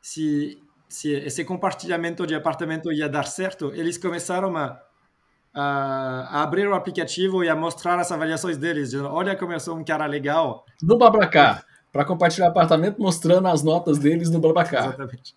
se, 0.00 0.62
se 0.88 1.12
esse 1.12 1.44
compartilhamento 1.44 2.26
de 2.26 2.34
apartamento 2.34 2.92
ia 2.92 3.08
dar 3.08 3.24
certo, 3.24 3.72
eles 3.74 3.98
começaram 3.98 4.56
a 4.56 4.82
a, 5.54 6.42
abrir 6.42 6.68
o 6.68 6.74
aplicativo 6.74 7.42
e 7.42 7.48
a 7.48 7.56
mostrar 7.56 7.98
as 7.98 8.12
avaliações 8.12 8.56
deles, 8.56 8.90
dizendo, 8.90 9.08
olha 9.08 9.36
como 9.36 9.52
eu 9.52 9.60
sou 9.60 9.76
um 9.76 9.84
cara 9.84 10.06
legal. 10.06 10.64
No 10.82 10.96
BlaBlaCar, 10.96 11.64
para 11.92 12.04
compartilhar 12.04 12.48
apartamento, 12.48 13.00
mostrando 13.00 13.48
as 13.48 13.62
notas 13.62 13.98
deles 13.98 14.30
no 14.30 14.38
BlaBlaCar. 14.40 14.86
Exatamente. 14.86 15.34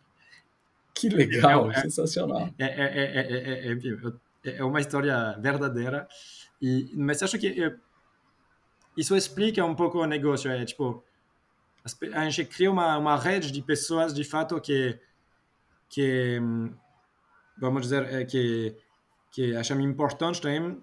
Que 0.93 1.09
legal, 1.09 1.71
é, 1.71 1.75
é, 1.75 1.81
sensacional. 1.81 2.49
É, 2.59 2.65
é, 2.65 3.71
é, 4.43 4.57
é, 4.57 4.63
uma 4.63 4.79
história 4.79 5.35
verdadeira, 5.39 6.07
e, 6.61 6.91
mas 6.95 7.23
acho 7.23 7.39
que 7.39 7.73
isso 8.95 9.15
explica 9.15 9.65
um 9.65 9.73
pouco 9.73 9.99
o 9.99 10.05
negócio, 10.05 10.51
é 10.51 10.63
tipo, 10.65 11.03
a 12.13 12.29
gente 12.29 12.45
cria 12.45 12.69
uma, 12.69 12.97
uma 12.97 13.17
rede 13.17 13.51
de 13.51 13.61
pessoas, 13.61 14.13
de 14.13 14.23
fato, 14.23 14.59
que, 14.61 14.99
que 15.91 16.39
vamos 17.59 17.83
dizer, 17.83 18.25
que 18.27 18.75
que 19.31 19.55
achamos 19.55 19.85
importante 19.85 20.41
também 20.41 20.77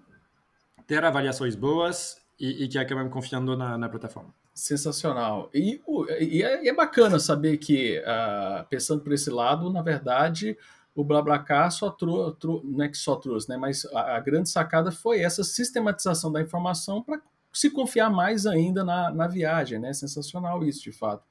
ter 0.87 1.05
avaliações 1.05 1.55
boas 1.55 2.17
e, 2.39 2.63
e 2.63 2.67
que 2.67 2.79
acabam 2.79 3.09
confiando 3.09 3.55
na, 3.55 3.77
na 3.77 3.87
plataforma. 3.87 4.33
Sensacional. 4.53 5.49
E, 5.53 5.79
é, 6.09 6.23
e, 6.23 6.67
é, 6.67 6.73
bacana 6.73 7.19
saber 7.19 7.57
que, 7.57 7.99
uh, 7.99 8.65
pensando 8.67 9.01
por 9.01 9.13
esse 9.13 9.29
lado, 9.29 9.71
na 9.71 9.81
verdade, 9.81 10.57
o 10.95 11.03
BlaBlaCar 11.03 11.71
só 11.71 11.91
trouxe, 11.91 12.37
não 12.63 12.83
é 12.83 12.89
que 12.89 12.97
só 12.97 13.15
trouxe, 13.15 13.47
né, 13.47 13.55
mas 13.55 13.85
a, 13.93 14.17
a 14.17 14.19
grande 14.19 14.49
sacada 14.49 14.91
foi 14.91 15.21
essa 15.21 15.43
sistematização 15.43 16.31
da 16.31 16.41
informação 16.41 17.03
para 17.03 17.21
se 17.51 17.69
confiar 17.69 18.09
mais 18.09 18.45
ainda 18.45 18.83
na, 18.83 19.11
na 19.11 19.27
viagem, 19.27 19.79
né? 19.79 19.93
Sensacional 19.93 20.63
isso, 20.63 20.83
de 20.83 20.91
fato. 20.91 21.23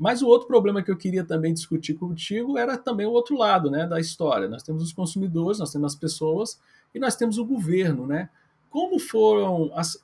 Mas 0.00 0.22
o 0.22 0.26
outro 0.26 0.48
problema 0.48 0.82
que 0.82 0.90
eu 0.90 0.96
queria 0.96 1.22
também 1.22 1.52
discutir 1.52 1.92
contigo 1.92 2.56
era 2.56 2.78
também 2.78 3.04
o 3.04 3.10
outro 3.12 3.36
lado 3.36 3.70
né, 3.70 3.86
da 3.86 4.00
história. 4.00 4.48
Nós 4.48 4.62
temos 4.62 4.82
os 4.82 4.94
consumidores, 4.94 5.58
nós 5.58 5.70
temos 5.70 5.92
as 5.92 5.98
pessoas 5.98 6.58
e 6.94 6.98
nós 6.98 7.16
temos 7.16 7.36
o 7.36 7.44
governo. 7.44 8.06
Né? 8.06 8.30
Como 8.70 8.98
foram 8.98 9.70
as, 9.74 10.00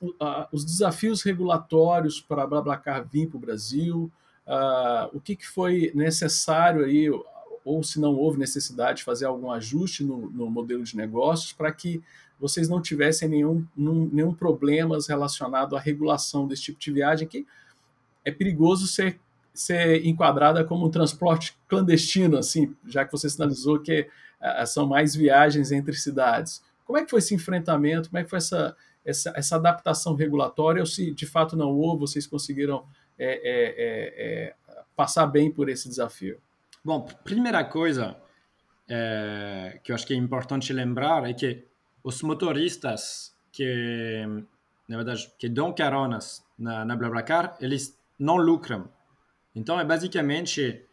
os 0.51 0.63
desafios 0.63 1.23
regulatórios 1.23 2.21
para 2.21 2.43
a 2.43 2.47
BlaBlaCar 2.47 3.07
vir 3.07 3.27
para 3.27 3.37
o 3.37 3.41
Brasil? 3.41 4.11
Uh, 4.45 5.17
o 5.17 5.19
que, 5.19 5.35
que 5.35 5.47
foi 5.47 5.91
necessário 5.95 6.85
aí, 6.85 7.09
ou 7.65 7.83
se 7.83 7.99
não 7.99 8.13
houve 8.13 8.37
necessidade 8.37 8.99
de 8.99 9.03
fazer 9.03 9.25
algum 9.25 9.49
ajuste 9.49 10.03
no, 10.03 10.29
no 10.29 10.47
modelo 10.47 10.83
de 10.83 10.95
negócios 10.95 11.53
para 11.53 11.71
que 11.71 12.03
vocês 12.39 12.69
não 12.69 12.81
tivessem 12.81 13.27
nenhum, 13.27 13.65
nenhum, 13.75 14.33
problemas 14.33 15.07
relacionado 15.07 15.75
à 15.75 15.79
regulação 15.79 16.47
desse 16.47 16.63
tipo 16.63 16.79
de 16.79 16.91
viagem 16.91 17.27
que 17.27 17.45
é 18.23 18.31
perigoso 18.31 18.87
ser 18.87 19.19
ser 19.57 20.05
enquadrada 20.05 20.63
como 20.63 20.85
um 20.85 20.91
transporte 20.91 21.57
clandestino, 21.67 22.37
assim, 22.37 22.75
já 22.85 23.03
que 23.03 23.11
você 23.11 23.27
sinalizou 23.27 23.79
que 23.79 24.07
uh, 24.39 24.67
são 24.67 24.85
mais 24.85 25.15
viagens 25.15 25.71
entre 25.71 25.95
cidades. 25.95 26.63
Como 26.85 26.97
é 26.99 27.03
que 27.03 27.09
foi 27.09 27.19
esse 27.19 27.33
enfrentamento? 27.33 28.09
Como 28.09 28.19
é 28.19 28.23
que 28.23 28.29
foi 28.29 28.37
essa, 28.37 28.75
essa, 29.03 29.33
essa 29.35 29.55
adaptação 29.55 30.13
regulatória? 30.13 30.79
Ou 30.79 30.85
se 30.85 31.11
de 31.11 31.25
fato 31.25 31.55
não 31.55 31.71
houve, 31.71 32.01
vocês 32.01 32.27
conseguiram 32.27 32.85
é, 33.17 33.25
é, 33.27 34.13
é, 34.45 34.55
passar 34.95 35.25
bem 35.25 35.51
por 35.51 35.69
esse 35.69 35.89
desafio? 35.89 36.39
Bom, 36.85 37.01
primeira 37.23 37.63
coisa 37.63 38.15
que 39.83 39.91
eu 39.91 39.95
acho 39.95 40.07
que 40.07 40.13
é 40.13 40.17
importante 40.17 40.71
lembrar 40.71 41.29
é 41.29 41.33
que 41.33 41.66
os 42.07 42.21
motoristas 42.21 43.35
que, 43.51 44.25
na 44.87 44.97
verdade, 44.97 45.31
que 45.37 45.49
dão 45.49 45.73
caronas 45.73 46.43
na, 46.57 46.85
na 46.85 46.95
BlaBlaCar, 46.95 47.57
eles 47.59 47.97
não 48.17 48.37
lucram 48.37 48.89
então, 49.57 49.79
é 49.79 49.83
basicamente 49.83 50.85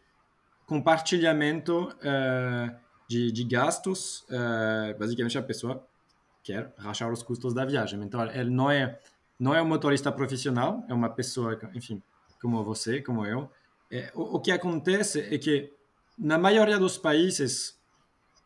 compartilhamento 0.65 1.83
uh, 1.83 2.75
de, 3.07 3.31
de, 3.31 3.43
gastos. 3.43 4.21
Uh, 4.21 4.97
basicamente, 4.97 5.37
a 5.37 5.43
pessoa 5.43 5.87
quer 6.43 6.73
rachar 6.75 7.11
os 7.11 7.21
custos 7.21 7.53
da 7.53 7.63
viagem. 7.63 8.01
Então, 8.01 8.25
ele 8.25 8.49
não 8.49 8.71
é, 8.71 8.99
não 9.39 9.53
é 9.53 9.61
um 9.61 9.67
motorista 9.67 10.11
profissional, 10.11 10.83
é 10.89 10.93
uma 10.95 11.09
pessoa, 11.09 11.59
enfim, 11.75 12.01
como 12.41 12.63
você, 12.63 13.03
como 13.03 13.23
eu. 13.23 13.51
É, 13.91 14.11
o, 14.15 14.37
o, 14.37 14.39
que 14.39 14.51
acontece 14.51 15.19
é 15.19 15.37
que, 15.37 15.71
na 16.17 16.39
maioria 16.39 16.79
dos 16.79 16.97
países, 16.97 17.79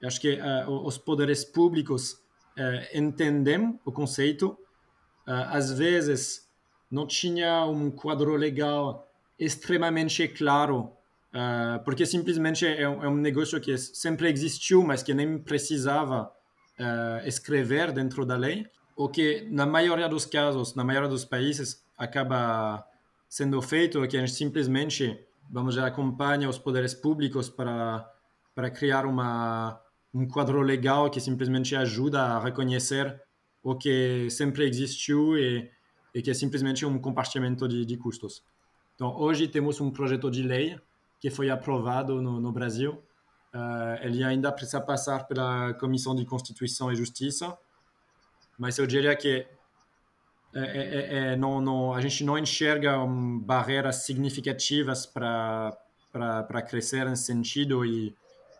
acho 0.03 0.19
que 0.19 0.37
uh, 0.37 0.69
os 0.85 0.97
poderes 0.97 1.45
públicos 1.45 2.21
entendem 2.93 3.79
o 3.85 3.91
conceito. 3.91 4.57
às 5.25 5.71
vezes, 5.71 6.49
não 6.89 7.05
tinha 7.05 7.65
um 7.65 7.91
quadro 7.91 8.35
legal 8.35 9.07
extremamente 9.39 10.27
claro, 10.27 10.91
uh, 11.33 11.83
porque 11.85 12.05
simplesmente 12.05 12.65
é 12.65 12.87
um, 12.89 13.03
é 13.03 13.07
um, 13.07 13.15
negócio 13.15 13.59
que 13.61 13.77
sempre 13.77 14.29
existiu, 14.29 14.83
mas 14.83 15.01
que 15.01 15.13
nem 15.13 15.37
precisava 15.37 16.23
uh, 16.79 17.27
escrever 17.27 17.91
dentro 17.91 18.25
da 18.25 18.35
lei, 18.35 18.67
o 18.97 19.07
que 19.07 19.47
na 19.49 19.65
maioria 19.65 20.09
dos 20.09 20.25
casos, 20.25 20.75
na 20.75 20.83
maioria 20.83 21.07
dos 21.07 21.23
países, 21.23 21.81
acaba 21.97 22.85
sendo 23.29 23.61
feito, 23.61 24.05
que 24.07 24.17
a 24.17 24.19
gente 24.19 24.33
simplesmente, 24.33 25.17
vamos 25.49 25.75
dizer, 25.75 25.85
acompanha 25.85 26.49
os 26.49 26.57
poderes 26.57 26.93
públicos 26.93 27.49
para, 27.49 28.11
para 28.53 28.69
criar 28.69 29.05
uma, 29.05 29.79
um 30.13 30.27
quadro 30.27 30.61
legal 30.61 31.09
que 31.09 31.19
simplesmente 31.19 31.75
ajuda 31.75 32.21
a 32.21 32.39
reconhecer 32.39 33.21
o 33.61 33.75
que 33.75 34.29
sempre 34.29 34.67
existiu 34.67 35.37
e, 35.37 35.69
e 36.13 36.21
que 36.21 36.31
é 36.31 36.33
simplesmente 36.33 36.85
um 36.85 36.99
compartilhamento 36.99 37.67
de, 37.67 37.85
de 37.85 37.97
custos. 37.97 38.43
Então, 38.95 39.15
hoje 39.15 39.47
temos 39.47 39.79
um 39.79 39.91
projeto 39.91 40.29
de 40.29 40.41
lei 40.41 40.79
que 41.19 41.29
foi 41.29 41.49
aprovado 41.49 42.21
no, 42.21 42.39
no 42.39 42.51
Brasil. 42.51 43.03
Uh, 43.53 44.01
ele 44.01 44.23
ainda 44.23 44.51
precisa 44.51 44.79
passar 44.79 45.27
pela 45.27 45.73
Comissão 45.75 46.15
de 46.15 46.25
Constituição 46.25 46.91
e 46.91 46.95
Justiça, 46.95 47.57
mas 48.57 48.77
eu 48.77 48.85
diria 48.85 49.15
que 49.15 49.47
é, 50.53 50.59
é, 50.61 51.17
é, 51.33 51.35
não, 51.35 51.61
não, 51.61 51.93
a 51.93 52.01
gente 52.01 52.23
não 52.23 52.37
enxerga 52.37 52.97
barreiras 53.41 53.97
significativas 53.97 55.05
para 55.05 56.61
crescer 56.67 57.05
nesse 57.05 57.25
sentido 57.25 57.85
e, 57.85 58.15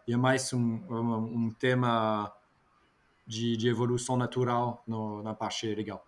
e 0.09 0.13
é 0.13 0.17
mais 0.17 0.51
um, 0.53 0.79
um, 0.89 1.45
um 1.45 1.49
tema 1.51 2.33
de, 3.27 3.55
de, 3.55 3.69
evolução 3.69 4.17
natural 4.17 4.83
no, 4.87 5.21
na 5.21 5.35
parte 5.35 5.67
legal. 5.75 6.03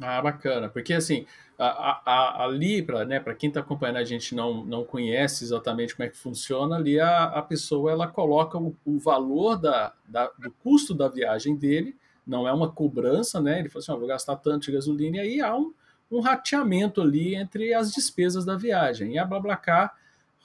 Ah, 0.00 0.20
bacana, 0.20 0.68
porque 0.68 0.92
assim, 0.92 1.24
a, 1.56 2.00
a, 2.04 2.44
ali, 2.46 2.82
para 2.82 3.04
né, 3.04 3.20
quem 3.38 3.46
está 3.46 3.60
acompanhando 3.60 3.98
a 3.98 4.04
gente 4.04 4.34
não, 4.34 4.64
não 4.64 4.82
conhece 4.82 5.44
exatamente 5.44 5.94
como 5.94 6.04
é 6.04 6.10
que 6.10 6.16
funciona, 6.16 6.74
ali 6.74 6.98
a, 6.98 7.26
a 7.26 7.42
pessoa 7.42 7.92
ela 7.92 8.08
coloca 8.08 8.58
o, 8.58 8.74
o 8.84 8.98
valor 8.98 9.56
da, 9.56 9.92
da, 10.04 10.32
do 10.36 10.50
custo 10.50 10.92
da 10.92 11.06
viagem 11.06 11.54
dele, 11.54 11.96
não 12.26 12.48
é 12.48 12.52
uma 12.52 12.72
cobrança, 12.72 13.40
né? 13.40 13.60
Ele 13.60 13.68
fala 13.68 13.84
assim, 13.84 13.92
oh, 13.92 13.98
vou 13.98 14.08
gastar 14.08 14.34
tanto 14.34 14.64
de 14.64 14.72
gasolina, 14.72 15.18
e 15.18 15.20
aí 15.20 15.40
há 15.40 15.54
um, 15.54 15.72
um 16.10 16.18
rateamento 16.18 17.00
ali 17.00 17.36
entre 17.36 17.72
as 17.72 17.92
despesas 17.92 18.44
da 18.44 18.56
viagem. 18.56 19.12
E 19.12 19.18
a 19.18 19.24
BlaBlaCar 19.24 19.94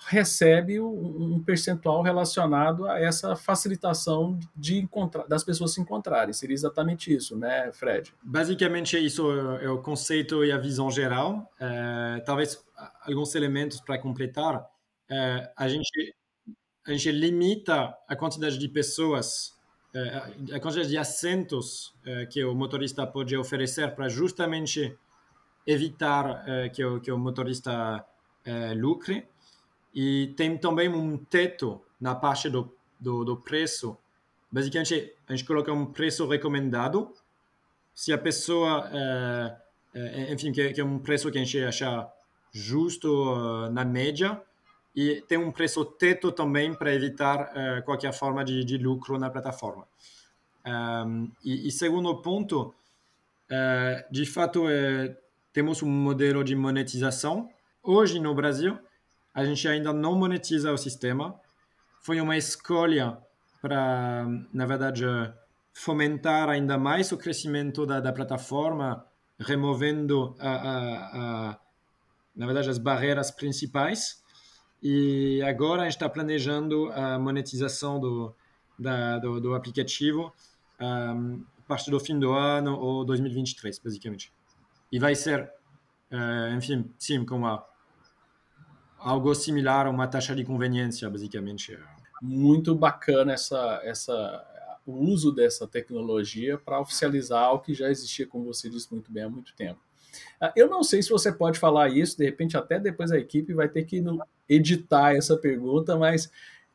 recebe 0.07 0.79
um 0.79 1.41
percentual 1.43 2.01
relacionado 2.01 2.87
a 2.87 2.99
essa 2.99 3.35
facilitação 3.35 4.39
de 4.55 4.77
encontrar, 4.77 5.27
das 5.27 5.43
pessoas 5.43 5.73
se 5.73 5.81
encontrarem. 5.81 6.33
Seria 6.33 6.53
exatamente 6.53 7.13
isso, 7.13 7.37
né, 7.37 7.71
Fred? 7.73 8.13
Basicamente, 8.23 8.97
isso 8.97 9.29
é 9.59 9.69
o 9.69 9.81
conceito 9.81 10.43
e 10.43 10.51
a 10.51 10.57
visão 10.57 10.89
geral. 10.89 11.51
É, 11.59 12.21
talvez 12.25 12.63
alguns 13.01 13.35
elementos 13.35 13.81
para 13.81 13.97
completar. 13.97 14.65
É, 15.09 15.51
a 15.55 15.67
gente 15.67 16.15
a 16.87 16.91
gente 16.91 17.11
limita 17.11 17.95
a 18.07 18.15
quantidade 18.15 18.57
de 18.57 18.67
pessoas, 18.67 19.55
é, 19.93 20.55
a 20.55 20.59
quantidade 20.59 20.89
de 20.89 20.97
assentos 20.97 21.93
é, 22.03 22.25
que 22.25 22.43
o 22.43 22.55
motorista 22.55 23.05
pode 23.05 23.37
oferecer 23.37 23.93
para 23.93 24.09
justamente 24.09 24.97
evitar 25.67 26.43
é, 26.47 26.69
que 26.69 26.83
o, 26.83 26.99
que 26.99 27.11
o 27.11 27.17
motorista 27.17 28.03
é, 28.43 28.73
lucre. 28.73 29.27
E 30.01 30.27
tem 30.37 30.57
também 30.57 30.87
um 30.87 31.17
teto 31.17 31.81
na 31.99 32.15
parte 32.15 32.49
do, 32.49 32.73
do, 32.97 33.25
do 33.25 33.35
preço. 33.35 33.97
Basicamente, 34.49 35.13
a 35.27 35.35
gente 35.35 35.45
coloca 35.45 35.73
um 35.73 35.85
preço 35.85 36.25
recomendado 36.25 37.13
se 37.93 38.13
a 38.13 38.17
pessoa, 38.17 38.89
é, 38.93 39.57
é, 39.93 40.33
enfim, 40.33 40.53
que, 40.53 40.71
que, 40.71 40.79
é 40.79 40.85
um 40.85 40.99
preço 40.99 41.29
que 41.29 41.37
a 41.37 41.43
gente 41.43 41.61
acha 41.61 42.09
justo 42.49 43.09
uh, 43.09 43.69
na 43.71 43.83
média 43.83 44.41
e 44.95 45.21
tem 45.27 45.37
um 45.37 45.51
preço 45.51 45.83
teto 45.83 46.31
também 46.31 46.73
para 46.73 46.93
evitar 46.93 47.51
uh, 47.51 47.83
qualquer 47.83 48.13
forma 48.13 48.45
de, 48.45 48.63
de, 48.63 48.77
lucro 48.77 49.19
na 49.19 49.29
plataforma. 49.29 49.85
Um, 50.65 51.29
e, 51.43 51.67
e, 51.67 51.71
segundo 51.73 52.15
ponto, 52.21 52.73
uh, 53.51 54.09
de 54.09 54.25
fato, 54.25 54.63
temos 55.51 55.83
um 55.83 55.89
modelo 55.89 56.41
de 56.41 56.55
monetização. 56.55 57.49
Hoje 57.83 58.17
no 58.17 58.33
Brasil, 58.33 58.79
a 59.39 59.45
gente 59.45 59.65
ainda 59.67 59.93
não 59.93 60.15
monetiza 60.15 60.71
o 60.71 60.77
sistema. 60.77 61.39
Foi 62.01 62.19
uma 62.19 62.35
escolha 62.35 63.17
para, 63.61 64.25
na 64.53 64.65
verdade, 64.65 65.05
fomentar 65.73 66.49
ainda 66.49 66.77
mais 66.77 67.11
o 67.13 67.17
crescimento 67.17 67.85
da, 67.85 68.01
da 68.01 68.11
plataforma, 68.11 69.05
removendo, 69.39 70.35
a, 70.39 70.49
a, 70.49 71.51
a, 71.51 71.59
na 72.35 72.45
verdade, 72.45 72.69
as 72.69 72.77
barreiras 72.77 73.31
principais. 73.31 74.21
E 74.83 75.41
agora 75.43 75.83
a 75.83 75.85
gente 75.85 75.93
está 75.93 76.09
planejando 76.09 76.91
a 76.91 77.17
monetização 77.17 77.97
do, 77.97 78.35
da, 78.77 79.19
do, 79.19 79.39
do, 79.39 79.55
aplicativo 79.55 80.33
um, 80.81 81.43
a 81.59 81.67
partir 81.67 81.91
do 81.91 81.99
fim 81.99 82.19
do 82.19 82.33
ano 82.33 82.77
ou 82.77 83.05
2023, 83.05 83.79
basicamente. 83.79 84.33
E 84.91 84.99
vai 84.99 85.15
ser, 85.15 85.49
uh, 86.11 86.55
enfim, 86.57 86.91
sim, 86.97 87.25
como 87.25 87.45
a, 87.45 87.65
algo 88.99 89.33
similar 89.33 89.87
a 89.87 89.89
uma 89.89 90.07
taxa 90.07 90.35
de 90.35 90.43
conveniência, 90.43 91.09
basicamente. 91.09 91.77
Muito 92.21 92.75
bacana 92.75 93.33
essa, 93.33 93.81
essa 93.83 94.45
o 94.85 94.93
uso 94.93 95.31
dessa 95.31 95.67
tecnologia 95.67 96.57
para 96.57 96.79
oficializar 96.79 97.53
o 97.53 97.59
que 97.59 97.73
já 97.73 97.89
existia, 97.89 98.27
como 98.27 98.45
você 98.45 98.69
disse 98.69 98.91
muito 98.91 99.11
bem, 99.11 99.23
há 99.23 99.29
muito 99.29 99.55
tempo. 99.55 99.79
Ah, 100.41 100.51
eu 100.55 100.67
não 100.67 100.83
sei 100.83 101.01
se 101.03 101.09
você 101.09 101.31
pode 101.31 101.59
falar 101.59 101.89
isso, 101.89 102.17
de 102.17 102.25
repente 102.25 102.57
até 102.57 102.79
depois 102.79 103.11
a 103.11 103.17
equipe 103.17 103.53
vai 103.53 103.69
ter 103.69 103.83
que 103.83 104.03
editar 104.47 105.15
essa 105.15 105.37
pergunta, 105.37 105.95
mas 105.95 106.31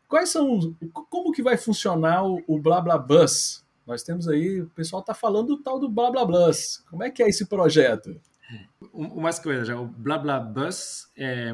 quais 0.09 0.28
são, 0.28 0.75
como 1.11 1.33
que 1.33 1.43
vai 1.43 1.57
funcionar 1.57 2.25
o, 2.25 2.43
o 2.47 2.61
Bus? 2.99 3.64
Nós 3.87 4.02
temos 4.02 4.28
aí, 4.28 4.62
o 4.62 4.71
pessoal 4.71 5.00
está 5.00 5.12
falando 5.12 5.57
do 5.57 5.62
tal 5.62 5.78
do 5.78 5.88
Bus. 5.88 6.83
Como 6.88 7.02
é 7.02 7.11
que 7.11 7.23
é 7.23 7.28
esse 7.28 7.47
projeto? 7.47 8.19
Umas 8.93 9.38
coisas, 9.38 9.69
o 9.69 9.87
Bus 9.87 11.11
é, 11.16 11.52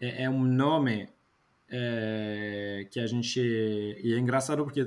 é, 0.00 0.24
é 0.24 0.30
um 0.30 0.42
nome 0.44 1.08
é, 1.70 2.86
que 2.90 3.00
a 3.00 3.06
gente. 3.06 3.40
E 3.40 4.14
é 4.14 4.18
engraçado 4.18 4.64
porque 4.64 4.84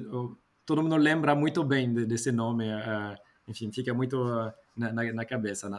todo 0.65 0.81
mundo 0.81 0.97
lembra 0.97 1.35
muito 1.35 1.63
bem 1.63 1.93
desse 1.93 2.31
nome, 2.31 2.65
uh, 2.65 3.17
enfim, 3.47 3.71
fica 3.71 3.93
muito 3.93 4.17
uh, 4.23 4.51
na, 4.75 4.91
na, 4.93 5.25
cabeça, 5.25 5.69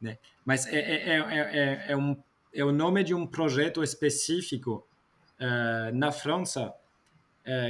né? 0.00 0.18
Mas 0.44 0.66
é, 0.66 0.78
é, 0.78 1.18
é, 1.18 1.84
é, 1.88 1.96
um, 1.96 2.16
é 2.52 2.64
o 2.64 2.72
nome 2.72 3.04
de 3.04 3.14
um 3.14 3.26
projeto 3.26 3.82
específico 3.82 4.86
na 5.94 6.12
França, 6.12 6.74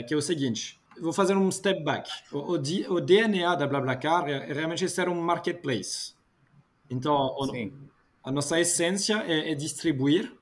que 0.09 0.15
é 0.15 0.17
o 0.17 0.23
seguinte, 0.23 0.81
vou 1.00 1.12
fazer 1.12 1.37
um 1.37 1.50
step 1.50 1.83
back. 1.85 2.11
O, 2.33 2.55
o, 2.55 2.95
o 2.95 3.00
DNA 3.00 3.55
da 3.55 3.67
BlaBlaCar 3.67 4.29
é 4.29 4.53
realmente 4.53 4.89
ser 4.89 5.09
um 5.09 5.21
marketplace. 5.21 6.15
Então, 6.89 7.15
o, 7.15 7.73
a 8.23 8.31
nossa 8.31 8.61
essência 8.61 9.25
é, 9.27 9.53
é, 9.53 9.55
distribuir 9.55 10.33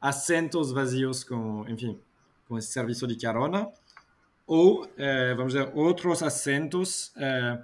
assentos 0.00 0.72
vazios 0.72 1.22
com, 1.22 1.64
enfim, 1.68 1.98
com 2.48 2.56
esse 2.56 2.72
serviço 2.72 3.06
de 3.06 3.16
carona 3.16 3.70
ou, 4.50 4.84
eh, 4.98 5.32
vamos 5.36 5.52
dizer, 5.52 5.70
outros 5.76 6.24
assentos 6.24 7.12
eh, 7.16 7.58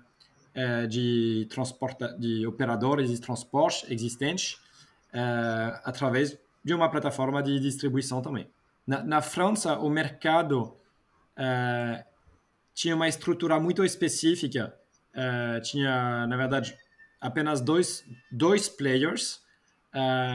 eh, 0.55 0.87
de, 0.87 1.45
transporta, 1.51 2.17
de 2.17 2.47
operadores 2.47 3.11
de 3.11 3.21
transporte 3.21 3.93
existentes 3.93 4.65
através 5.83 6.39
de 6.63 6.75
uma 6.75 6.91
plataforma 6.91 7.43
de 7.43 7.59
distribuição 7.59 8.21
também. 8.21 8.47
Na, 8.87 9.03
na 9.03 9.23
França, 9.23 9.79
o 9.79 9.89
mercado 9.89 10.77
tinha 12.75 12.95
uma 12.95 13.09
estrutura 13.09 13.59
muito 13.59 13.83
específica, 13.83 14.75
tinha, 15.63 16.27
na 16.27 16.37
verdade, 16.37 16.77
apenas 17.19 17.63
dois, 17.63 18.05
dois 18.31 18.69
players, 18.69 19.41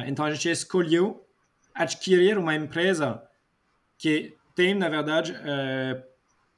então 0.08 0.26
a 0.26 0.32
gente 0.32 0.50
escolheu 0.50 1.24
adquirir 1.74 2.38
uma 2.38 2.56
empresa 2.56 3.22
que 3.98 4.36
tem, 4.56 4.74
na 4.74 4.90
verdade, 4.90 5.36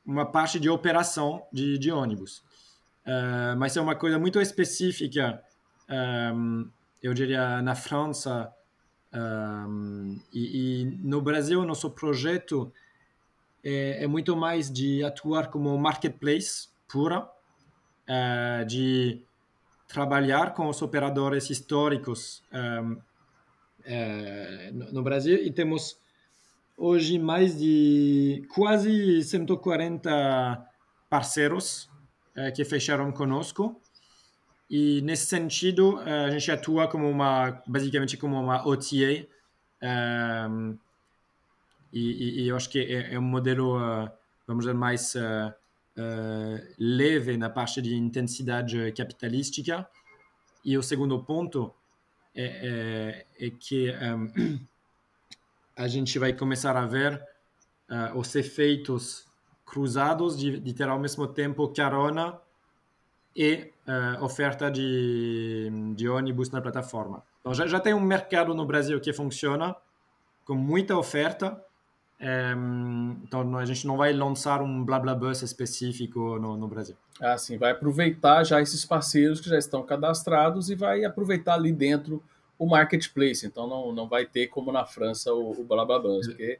uma 0.06 0.26
parte 0.26 0.60
de 0.60 0.70
operação 0.70 1.46
de, 1.52 1.78
de 1.78 1.92
ônibus. 1.92 2.44
Uh, 3.06 3.56
mas 3.58 3.76
é 3.76 3.82
uma 3.82 3.96
coisa 3.96 4.18
muito 4.18 4.40
específica, 4.40 5.44
um, 6.34 6.70
eu 7.02 7.14
diria, 7.14 7.62
na 7.62 7.76
França 7.76 8.50
um, 9.14 10.20
e, 10.34 10.82
e, 10.82 10.86
no 11.04 11.22
Brasil, 11.22 11.64
nosso 11.66 11.90
projeto 11.92 12.72
é, 13.64 14.04
é, 14.04 14.08
muito 14.08 14.36
mais 14.36 14.72
de 14.72 15.04
atuar 15.04 15.48
como 15.48 15.78
marketplace 15.78 16.70
pura, 16.88 17.30
de 18.68 19.22
trabalhar 19.88 20.54
com 20.54 20.68
os 20.68 20.82
operadores 20.82 21.50
históricos 21.50 22.44
uh, 23.86 24.74
no, 24.74 24.94
no 24.94 25.04
Brasil 25.04 25.38
e 25.44 25.52
temos 25.52 25.98
hoje 26.78 27.20
mais 27.20 27.58
de 27.58 28.46
quase 28.54 29.24
140 29.24 30.70
parceiros 31.10 31.90
eh, 32.36 32.52
que 32.52 32.66
fecharam 32.66 33.12
conosco. 33.12 33.80
E 34.70 35.02
nesse 35.04 35.28
sentido, 35.28 36.02
eh, 36.02 36.26
a 36.26 36.30
gente 36.32 36.52
atua 36.52 36.88
como 36.88 37.08
uma, 37.08 37.62
basicamente 37.68 38.18
como 38.18 38.40
uma 38.40 38.68
OTA. 38.68 39.28
Ehm, 39.82 40.76
e, 41.92 42.44
e, 42.44 42.48
eu 42.48 42.56
acho 42.56 42.70
que 42.70 42.80
é, 42.80 43.14
é 43.14 43.20
um 43.20 43.22
modelo, 43.22 43.78
uh, 43.78 44.10
vamos 44.48 44.66
dizer, 44.66 44.74
mais 44.74 45.14
uh, 45.14 45.54
leve 46.80 47.38
na 47.38 47.52
parte 47.52 47.84
de 47.84 47.96
intensidade 47.96 48.92
capitalística. 48.94 49.88
E 50.66 50.76
o 50.76 50.82
segundo 50.82 51.24
ponto 51.24 51.72
é, 52.36 53.26
é, 53.40 53.48
é 53.48 53.50
que 53.50 53.92
um, 53.92 54.60
a 55.76 55.88
gente 55.88 56.18
vai 56.20 56.34
começar 56.34 56.76
a 56.76 56.86
ver 56.86 57.22
uh, 57.90 58.18
os 58.18 58.34
efeitos 58.36 59.26
cruzados 59.66 60.38
de, 60.38 60.60
de, 60.60 60.74
ter 60.74 60.88
ao 60.88 61.00
mesmo 61.00 61.28
tempo 61.28 61.68
carona 61.70 62.40
e 63.36 63.72
uh, 63.88 64.24
oferta 64.24 64.70
de, 64.70 65.70
de 65.96 66.08
ônibus 66.08 66.50
na 66.52 66.62
plataforma. 66.62 67.24
Então 67.40 67.54
já, 67.54 67.66
já 67.66 67.80
tem 67.80 67.94
um 67.94 68.00
mercado 68.00 68.54
no 68.54 68.66
Brasil 68.66 69.00
que 69.00 69.12
funciona 69.12 69.76
com 70.46 70.56
muita 70.56 70.98
oferta. 70.98 71.64
Um, 72.22 73.18
então 73.24 73.58
a 73.58 73.66
gente 73.66 73.86
não 73.86 73.98
vai 73.98 74.14
lançar 74.14 74.62
um 74.62 74.84
BlaBlaBus 74.84 75.42
específico 75.42 76.40
no, 76.40 76.56
no 76.56 76.68
Brasil. 76.68 76.96
Ah, 77.22 77.38
sim, 77.38 77.58
vai 77.58 77.72
aproveitar 77.72 78.44
já 78.44 78.62
esses 78.62 78.86
parceiros 78.86 79.42
que 79.42 79.50
já 79.50 79.58
estão 79.58 79.84
cadastrados 79.84 80.70
e 80.70 80.76
vai 80.76 81.04
aproveitar 81.04 81.56
ali 81.56 81.72
dentro 81.72 82.24
o 82.58 82.66
marketplace. 82.66 83.46
Então 83.46 83.68
não, 83.68 83.92
não 83.92 84.08
vai 84.08 84.26
ter 84.26 84.48
como 84.48 84.72
na 84.72 84.86
França 84.86 85.34
o, 85.34 85.52
o 85.52 85.64
blá 85.64 85.86
blá 85.86 86.00
blá, 86.00 86.20
porque 86.24 86.60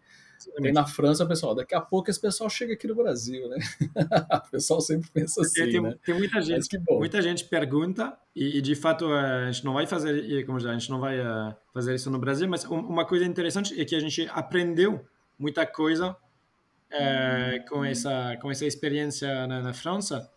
tem 0.62 0.74
na 0.74 0.86
França, 0.86 1.26
pessoal, 1.26 1.56
daqui 1.56 1.74
a 1.74 1.82
pouco 1.82 2.10
esse 2.10 2.20
pessoal 2.20 2.50
chega 2.50 2.74
aqui 2.74 2.88
no 2.88 2.96
Brasil, 2.96 3.48
né? 3.48 3.58
o 4.46 4.52
pessoal 4.52 4.82
sempre 4.82 5.10
pensa 5.14 5.42
assim, 5.42 5.72
tem, 5.72 5.82
né? 5.82 5.96
Tem 6.06 6.16
muita 6.16 6.42
gente, 6.42 6.80
muita 6.90 7.22
gente 7.22 7.46
pergunta 7.46 8.18
e, 8.36 8.58
e, 8.58 8.62
de 8.62 8.76
fato 8.76 9.06
a 9.08 9.50
gente 9.52 9.64
não 9.64 9.74
vai 9.74 9.88
fazer, 9.88 10.46
como 10.46 10.60
já, 10.60 10.72
a 10.72 10.78
gente 10.78 10.90
não 10.90 11.00
vai 11.00 11.20
uh, 11.20 11.56
fazer 11.74 11.96
isso 11.96 12.10
no 12.10 12.20
Brasil, 12.20 12.48
mas 12.48 12.66
uma 12.66 13.06
coisa 13.06 13.26
interessante 13.26 13.80
é 13.80 13.86
que 13.86 13.96
a 13.96 14.00
gente 14.00 14.28
aprendeu 14.34 15.06
muita 15.38 15.66
coisa 15.66 16.12
uh, 16.12 17.70
com 17.70 17.84
essa 17.84 18.38
com 18.42 18.52
essa 18.52 18.66
experiência 18.66 19.48
na, 19.48 19.62
na 19.62 19.74
França. 19.74 20.30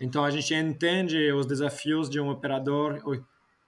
Então 0.00 0.24
a 0.24 0.30
gente 0.30 0.54
entende 0.54 1.32
os 1.32 1.46
desafios 1.46 2.08
de 2.08 2.20
um 2.20 2.30
operador, 2.30 3.00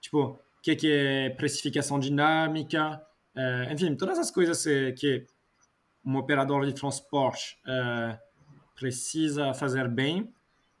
tipo 0.01 0.39
que, 0.61 0.75
que 0.75 0.91
é 0.91 1.29
precificação 1.31 1.99
dinâmica, 1.99 3.01
uh, 3.35 3.71
enfim, 3.71 3.95
todas 3.95 4.17
as 4.17 4.31
coisas 4.31 4.63
que 4.97 5.25
um 6.05 6.17
operador 6.17 6.65
de 6.65 6.73
transporte 6.73 7.57
uh, 7.65 8.17
precisa 8.75 9.53
fazer 9.53 9.87
bem, 9.87 10.33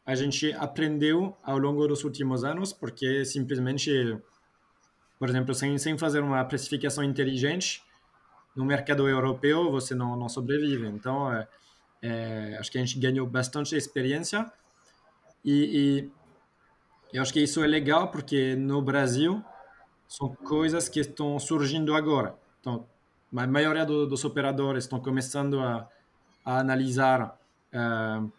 a 0.05 0.15
gente 0.15 0.51
aprendeu 0.53 1.37
ao 1.43 1.57
longo 1.57 1.87
dos 1.87 2.03
últimos 2.03 2.43
anos, 2.43 2.73
porque 2.73 3.23
simplesmente, 3.23 4.17
por 5.17 5.29
exemplo, 5.29 5.53
sem, 5.53 5.77
sem 5.77 5.97
fazer 5.97 6.19
uma 6.21 6.43
precificação 6.43 7.03
inteligente, 7.03 7.81
no 8.55 8.65
mercado 8.65 9.07
europeu 9.07 9.71
você 9.71 9.95
não, 9.95 10.15
não 10.15 10.29
sobrevive. 10.29 10.87
Então, 10.87 11.31
é, 11.31 11.47
é, 12.01 12.57
acho 12.59 12.71
que 12.71 12.77
a 12.77 12.81
gente 12.85 12.99
ganhou 12.99 13.25
bastante 13.25 13.75
experiência 13.75 14.51
e, 15.43 16.09
e 17.11 17.17
eu 17.17 17.21
acho 17.21 17.33
que 17.33 17.41
isso 17.41 17.63
é 17.63 17.67
legal 17.67 18.09
porque 18.09 18.55
no 18.55 18.81
Brasil 18.81 19.43
são 20.07 20.29
coisas 20.29 20.87
que 20.87 20.99
estão 20.99 21.39
surgindo 21.39 21.95
agora. 21.95 22.35
Então, 22.59 22.85
a 23.35 23.47
maioria 23.47 23.85
do, 23.85 24.05
dos 24.05 24.23
operadores 24.23 24.83
estão 24.83 24.99
começando 24.99 25.59
a, 25.59 25.87
a 26.45 26.59
analisar 26.59 27.39
uh, 27.73 28.31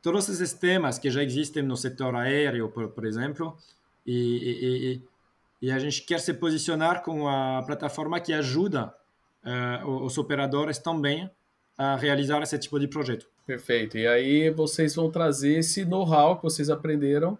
todos 0.00 0.28
esses 0.28 0.52
temas 0.52 0.98
que 0.98 1.10
já 1.10 1.22
existem 1.22 1.62
no 1.62 1.76
setor 1.76 2.14
aéreo, 2.14 2.68
por, 2.68 2.88
por 2.90 3.04
exemplo, 3.04 3.56
e, 4.06 5.02
e, 5.60 5.66
e, 5.66 5.72
a 5.72 5.78
gente 5.80 6.02
quer 6.02 6.20
se 6.20 6.32
posicionar 6.34 7.02
com 7.02 7.28
a 7.28 7.62
plataforma 7.64 8.20
que 8.20 8.32
ajuda 8.32 8.94
os 9.84 10.18
operadores 10.18 10.78
também 10.78 11.30
a 11.78 11.96
realizar 11.96 12.42
esse 12.42 12.58
tipo 12.58 12.80
de 12.80 12.88
projeto. 12.88 13.26
Perfeito. 13.46 13.98
E 13.98 14.06
aí 14.06 14.50
vocês 14.50 14.94
vão 14.94 15.10
trazer 15.10 15.58
esse 15.58 15.84
know-how 15.84 16.36
que 16.36 16.42
vocês 16.42 16.70
aprenderam 16.70 17.38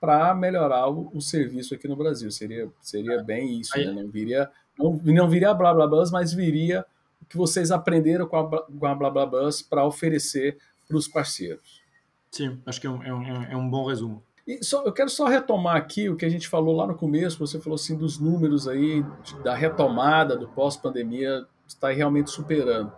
para 0.00 0.34
melhorar 0.34 0.88
o, 0.88 1.10
o, 1.14 1.20
serviço 1.20 1.74
aqui 1.74 1.86
no 1.86 1.96
Brasil. 1.96 2.30
Seria, 2.30 2.68
seria 2.80 3.22
bem 3.22 3.60
isso, 3.60 3.76
aí, 3.76 3.86
né? 3.86 4.02
Não 4.02 4.10
viria, 4.10 4.50
não, 4.78 5.00
não 5.02 5.28
viria 5.28 5.54
blá 5.54 5.72
blá 5.72 5.86
blá, 5.86 6.04
mas 6.12 6.32
viria 6.32 6.84
o 7.22 7.24
que 7.24 7.36
vocês 7.36 7.70
aprenderam 7.70 8.26
com 8.26 8.36
a, 8.36 8.62
com 8.66 8.86
a 8.86 8.94
blá 8.94 9.10
blá 9.10 9.26
blá 9.26 9.48
para 9.70 9.86
oferecer 9.86 10.58
para 10.86 10.96
os 10.96 11.08
parceiros. 11.08 11.82
Sim, 12.30 12.60
acho 12.66 12.80
que 12.80 12.86
é 12.86 12.90
um, 12.90 13.02
é 13.02 13.14
um, 13.14 13.42
é 13.44 13.56
um 13.56 13.68
bom 13.68 13.86
resumo. 13.86 14.22
E 14.46 14.62
só, 14.62 14.84
eu 14.84 14.92
quero 14.92 15.08
só 15.08 15.26
retomar 15.26 15.76
aqui 15.76 16.08
o 16.10 16.16
que 16.16 16.24
a 16.24 16.28
gente 16.28 16.48
falou 16.48 16.76
lá 16.76 16.86
no 16.86 16.94
começo, 16.94 17.38
você 17.38 17.58
falou 17.58 17.76
assim 17.76 17.96
dos 17.96 18.18
números 18.18 18.68
aí, 18.68 19.04
da 19.42 19.54
retomada 19.54 20.36
do 20.36 20.46
pós-pandemia, 20.48 21.46
está 21.66 21.90
realmente 21.90 22.30
superando. 22.30 22.92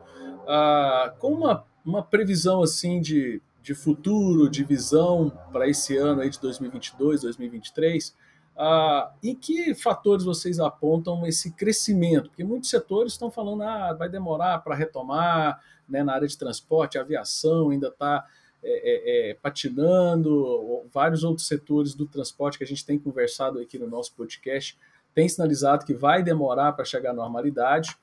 Ah, 0.49 1.15
com 1.19 1.33
uma, 1.33 1.65
uma 1.85 2.03
previsão 2.03 2.63
assim 2.63 3.01
de, 3.01 3.41
de 3.63 3.75
futuro, 3.75 4.51
de 4.51 4.65
visão 4.65 5.31
para 5.53 5.69
esse 5.69 5.97
ano 5.97 6.23
aí 6.23 6.31
de 6.31 6.41
2022, 6.41 7.23
2023, 7.23 8.15
ah, 8.57 9.13
em 9.23 9.35
que 9.35 9.73
fatores 9.75 10.25
vocês 10.25 10.59
apontam 10.59 11.27
esse 11.27 11.53
crescimento? 11.53 12.29
Porque 12.31 12.43
muitos 12.43 12.71
setores 12.71 13.13
estão 13.13 13.31
falando 13.31 13.63
ah, 13.63 13.93
vai 13.93 14.09
demorar 14.09 14.59
para 14.61 14.75
retomar, 14.75 15.61
né, 15.89 16.03
na 16.03 16.15
área 16.15 16.27
de 16.27 16.37
transporte, 16.37 16.99
aviação 16.99 17.71
ainda 17.71 17.89
está 17.89 18.25
é, 18.63 18.71
é, 18.71 19.31
é, 19.31 19.35
patinando, 19.35 20.85
vários 20.93 21.23
outros 21.25 21.47
setores 21.47 21.95
do 21.95 22.07
transporte 22.07 22.59
que 22.59 22.65
a 22.65 22.67
gente 22.67 22.85
tem 22.85 22.99
conversado 22.99 23.59
aqui 23.59 23.79
no 23.79 23.87
nosso 23.87 24.13
podcast 24.15 24.77
tem 25.17 25.29
sinalizado 25.31 25.87
que 25.87 25.95
vai 25.95 26.23
demorar 26.23 26.73
para 26.73 26.85
chegar 26.85 27.13
à 27.13 27.15
normalidade, 27.15 27.97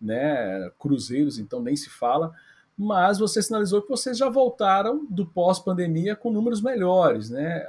né? 0.00 0.70
Cruzeiros, 0.78 1.36
então 1.36 1.60
nem 1.60 1.74
se 1.74 1.90
fala, 1.90 2.32
mas 2.78 3.18
você 3.18 3.42
sinalizou 3.42 3.82
que 3.82 3.88
vocês 3.88 4.16
já 4.16 4.28
voltaram 4.28 5.04
do 5.10 5.26
pós-pandemia 5.26 6.14
com 6.14 6.30
números 6.30 6.62
melhores, 6.62 7.28
né? 7.28 7.66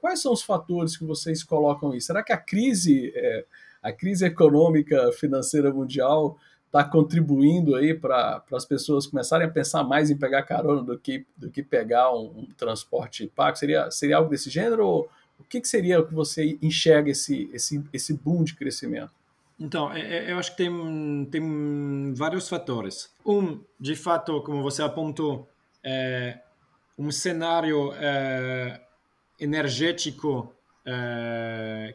Quais 0.00 0.22
são 0.22 0.32
os 0.32 0.42
fatores 0.42 0.96
que 0.96 1.04
vocês 1.04 1.44
colocam 1.44 1.92
aí? 1.92 2.00
Será 2.00 2.22
que 2.22 2.32
a 2.32 2.36
crise, 2.38 3.12
é, 3.14 3.44
a 3.82 3.92
crise 3.92 4.24
econômica 4.24 5.12
financeira 5.12 5.70
mundial 5.70 6.38
está 6.70 6.84
contribuindo 6.84 7.74
aí 7.74 7.92
para 7.92 8.44
as 8.52 8.64
pessoas 8.64 9.04
começarem 9.04 9.46
a 9.46 9.50
pensar 9.50 9.82
mais 9.82 10.08
em 10.08 10.16
pegar 10.16 10.44
carona 10.44 10.82
do 10.82 10.96
que, 10.96 11.26
do 11.36 11.50
que 11.50 11.64
pegar 11.64 12.14
um, 12.14 12.26
um 12.38 12.46
transporte 12.56 13.26
pago? 13.26 13.58
Seria, 13.58 13.90
seria 13.90 14.16
algo 14.16 14.30
desse 14.30 14.48
gênero? 14.48 14.86
Ou 14.86 15.10
o 15.38 15.44
que, 15.44 15.60
que 15.60 15.66
seria 15.66 16.00
que 16.02 16.14
você 16.14 16.56
enxerga 16.62 17.10
esse, 17.10 17.50
esse, 17.52 17.84
esse 17.92 18.14
boom 18.14 18.44
de 18.44 18.54
crescimento? 18.54 19.10
Então, 19.58 19.92
é, 19.92 20.00
é, 20.00 20.32
eu 20.32 20.38
acho 20.38 20.52
que 20.52 20.58
tem, 20.58 21.28
tem 21.30 22.14
vários 22.14 22.48
fatores. 22.48 23.12
Um, 23.26 23.60
de 23.78 23.96
fato, 23.96 24.40
como 24.42 24.62
você 24.62 24.80
apontou, 24.80 25.48
é 25.82 26.38
um 26.96 27.10
cenário 27.10 27.92
é, 27.94 28.80
energético 29.40 30.54
é, 30.86 31.94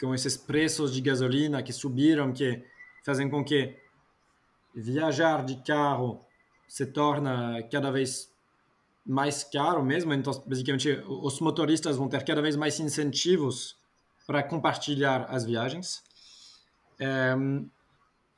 com 0.00 0.14
esses 0.14 0.36
preços 0.36 0.92
de 0.92 1.02
gasolina 1.02 1.62
que 1.62 1.72
subiram, 1.72 2.32
que 2.32 2.64
fazem 3.04 3.28
com 3.28 3.44
que 3.44 3.76
viajar 4.74 5.44
de 5.44 5.56
carro 5.62 6.20
se 6.66 6.86
torna 6.86 7.62
cada 7.70 7.90
vez 7.90 8.30
mais 9.04 9.42
caro 9.42 9.82
mesmo. 9.82 10.12
Então, 10.12 10.32
basicamente, 10.46 10.90
os 11.06 11.40
motoristas 11.40 11.96
vão 11.96 12.08
ter 12.08 12.22
cada 12.24 12.42
vez 12.42 12.56
mais 12.56 12.78
incentivos 12.78 13.76
para 14.26 14.42
compartilhar 14.42 15.24
as 15.30 15.44
viagens. 15.44 16.02
Um, 17.00 17.68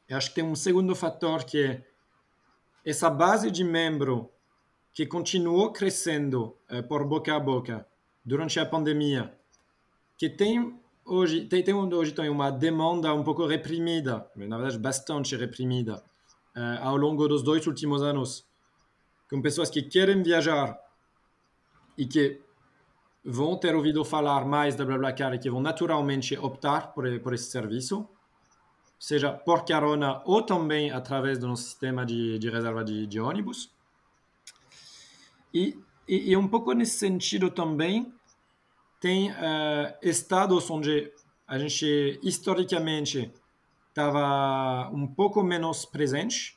eu 0.09 0.17
acho 0.17 0.29
que 0.29 0.37
tem 0.37 0.45
um 0.45 0.55
segundo 0.55 0.95
fator 0.95 1.45
que 1.45 1.63
é 1.63 1.85
essa 2.85 3.11
base 3.11 3.51
de 3.51 3.65
membro 3.65 4.31
que 4.93 5.07
continuou 5.07 5.73
crescendo 5.73 6.57
uh, 6.71 6.83
por 6.87 7.05
boca 7.05 7.35
a 7.35 7.41
boca 7.41 7.87
durante 8.25 8.61
a 8.61 8.67
pandemia, 8.67 9.37
que 10.17 10.29
tem 10.29 10.79
hoje 11.05 11.47
tem, 11.47 11.63
tem 11.63 11.75
hoje 11.75 12.13
tem 12.13 12.29
uma 12.29 12.51
demanda 12.51 13.13
um 13.15 13.23
pouco 13.23 13.47
reprimida, 13.47 14.31
na 14.37 14.57
verdade 14.57 14.79
bastante 14.79 15.37
reprimida, 15.37 16.03
uh, 16.57 16.83
ao 16.83 16.97
longo 16.97 17.27
dos 17.29 17.43
dois 17.43 17.67
últimos 17.67 18.03
anos, 18.03 18.47
com 19.29 19.41
pessoas 19.41 19.71
que 19.71 19.83
querem 19.83 20.23
viajar 20.23 20.79
e 21.97 22.07
que 22.07 22.41
vão 23.25 23.57
ter 23.57 23.75
ouvido 23.75 24.05
falar 24.05 24.47
mais 24.47 24.75
da 24.75 24.85
BlaBlaCar 24.85 25.35
e 25.35 25.39
que 25.39 25.51
vão 25.51 25.61
naturalmente 25.61 26.37
optar 26.39 26.93
por, 26.93 27.05
por 27.21 27.35
esse 27.35 27.51
serviço, 27.51 28.09
seja 28.99 29.33
por 29.33 29.65
carona 29.65 30.23
ou 30.25 30.43
também 30.43 30.91
através 30.91 31.39
do 31.39 31.47
nosso 31.47 31.65
sistema 31.65 32.05
de, 32.05 32.39
de 32.39 32.51
reserva 32.51 32.85
de, 32.85 33.07
de 33.07 33.21
ônibus. 33.21 33.71
E, 35.53 35.79
e, 36.09 36.31
e 36.31 36.37
um 36.37 36.49
pouco 36.49 36.73
nesse 36.73 36.99
sentido 36.99 37.51
também, 37.51 38.13
tem 39.01 39.31
uh, 39.31 39.35
estados 40.03 40.71
onde 40.71 41.11
a 41.47 41.59
gente 41.59 42.21
historicamente 42.23 43.33
estava 43.89 44.89
um 44.93 45.07
pouco 45.07 45.43
menos 45.43 45.85
presente 45.85 46.57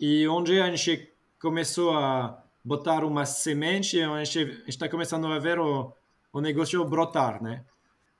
e 0.00 0.26
onde 0.28 0.60
a 0.60 0.74
gente 0.74 1.12
começou 1.38 1.90
a 1.96 2.42
botar 2.64 3.04
uma 3.04 3.26
semente, 3.26 4.00
a 4.00 4.24
gente 4.24 4.62
está 4.66 4.88
começando 4.88 5.26
a 5.26 5.38
ver 5.38 5.58
o, 5.58 5.92
o 6.32 6.40
negócio 6.40 6.84
brotar, 6.84 7.42
né? 7.42 7.64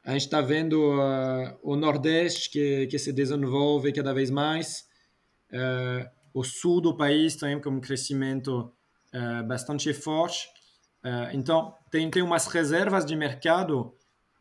A 0.04 0.12
gente 0.12 0.22
está 0.22 0.40
vendo 0.40 0.94
uh, 0.94 1.58
o 1.62 1.76
Nordeste 1.76 2.50
que, 2.50 2.86
que 2.86 2.98
se 2.98 3.12
desenvolve 3.12 3.92
cada 3.92 4.14
vez 4.14 4.30
mais, 4.30 4.86
uh, 5.52 6.08
o 6.32 6.42
sul 6.42 6.80
do 6.80 6.96
país 6.96 7.36
também 7.36 7.60
com 7.60 7.70
um 7.70 7.80
crescimento 7.80 8.72
uh, 9.14 9.46
bastante 9.46 9.92
forte. 9.92 10.48
Então, 11.32 11.74
tem, 11.90 12.10
tem 12.10 12.22
umas 12.22 12.46
reservas 12.48 13.04
de 13.04 13.16
mercado 13.16 13.94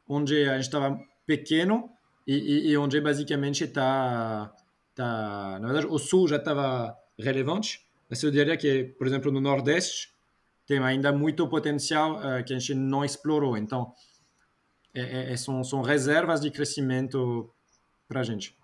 onde 0.08 0.50
a 0.50 0.56
gente 0.56 0.64
estava 0.64 1.00
pequeno 1.26 1.90
e, 2.26 2.36
e, 2.36 2.72
e, 2.72 2.78
onde 2.78 3.00
basicamente 3.00 3.64
está... 3.64 4.54
Tá, 4.96 5.60
na 5.62 5.68
verdade, 5.68 5.86
o 5.86 6.00
sul 6.00 6.28
já 6.28 6.38
estava 6.38 6.98
relevante, 7.20 7.86
mas 8.10 8.24
eu 8.24 8.32
diria 8.32 8.58
que, 8.58 8.86
por 8.98 9.06
exemplo, 9.06 9.32
no 9.32 9.40
Nordeste, 9.40 10.12
tem 10.66 10.80
ainda 10.80 11.12
muito 11.12 11.48
potencial 11.48 12.18
uh, 12.18 12.44
que 12.44 12.54
a 12.54 12.60
gente 12.60 12.74
não 12.74 13.06
explorou. 13.06 13.58
Então, 13.58 13.94
é, 14.94 15.02
é, 15.02 15.34
é 15.34 15.38
são, 15.38 15.64
são 15.64 15.82
reservas 15.82 16.42
de 16.42 16.52
crescimento 16.52 17.50
para 18.08 18.20
a 18.20 18.24
gente. 18.24 18.56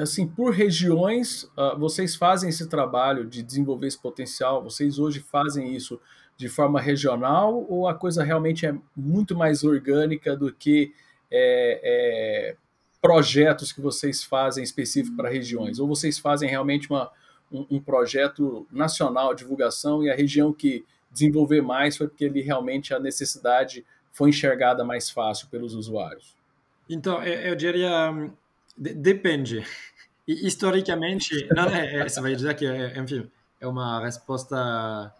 Assim, 0.00 0.26
por 0.26 0.52
regiões, 0.52 1.44
uh, 1.44 1.78
vocês 1.78 2.16
fazem 2.16 2.48
esse 2.48 2.68
trabalho 2.68 3.24
de 3.24 3.42
desenvolver 3.42 3.86
esse 3.86 4.00
potencial? 4.00 4.62
Vocês 4.62 4.98
hoje 4.98 5.20
fazem 5.20 5.74
isso 5.76 6.00
de 6.36 6.48
forma 6.48 6.80
regional 6.80 7.66
ou 7.68 7.88
a 7.88 7.94
coisa 7.94 8.22
realmente 8.22 8.66
é 8.66 8.74
muito 8.94 9.34
mais 9.34 9.64
orgânica 9.64 10.36
do 10.36 10.52
que 10.52 10.92
é, 11.30 11.80
é, 11.82 12.56
projetos 13.00 13.72
que 13.72 13.80
vocês 13.80 14.22
fazem 14.22 14.62
específico 14.62 15.16
para 15.16 15.30
regiões? 15.30 15.78
Ou 15.78 15.88
vocês 15.88 16.18
fazem 16.18 16.48
realmente 16.48 16.90
uma, 16.90 17.10
um, 17.50 17.66
um, 17.70 17.80
projeto 17.80 18.66
nacional 18.70 19.34
de 19.34 19.42
divulgação 19.42 20.04
e 20.04 20.10
a 20.10 20.14
região 20.14 20.52
que 20.52 20.84
desenvolver 21.10 21.62
mais 21.62 21.96
foi 21.96 22.08
porque 22.08 22.24
ele 22.24 22.42
realmente 22.42 22.92
a 22.92 23.00
necessidade 23.00 23.84
foi 24.12 24.30
enxergada 24.30 24.84
mais 24.84 25.10
fácil 25.10 25.48
pelos 25.48 25.74
usuários? 25.74 26.34
Então, 26.88 27.22
eu, 27.22 27.54
diria, 27.54 28.12
de, 28.76 28.94
depende. 28.94 29.64
E, 30.26 30.46
historicamente, 30.46 31.48
não, 31.54 31.68
é, 31.68 31.96
é, 31.96 32.08
você 32.08 32.20
vai 32.20 32.34
dizer 32.34 32.54
que, 32.54 32.66
enfim, 32.98 33.30
é 33.60 33.66
uma 33.66 34.02
resposta 34.02 35.12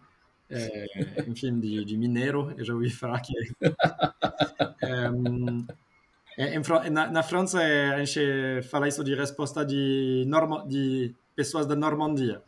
é, 0.50 1.24
enfim, 1.26 1.59
de, 1.59 1.85
de, 1.85 1.96
mineiro, 1.96 2.54
eu 2.56 2.64
já 2.64 2.74
ouvi 2.74 2.90
falar 2.90 3.20
que. 3.20 3.32
É, 6.38 6.54
em, 6.54 6.90
na, 6.90 7.11
na, 7.11 7.22
França, 7.22 7.59
a 7.61 8.04
gente 8.04 8.62
fala 8.68 8.87
isso 8.87 9.02
de 9.02 9.14
resposta 9.14 9.64
de, 9.64 10.24
norma, 10.26 10.66
de 10.68 11.14
pessoas 11.35 11.66
da 11.66 11.74
Normandia. 11.74 12.42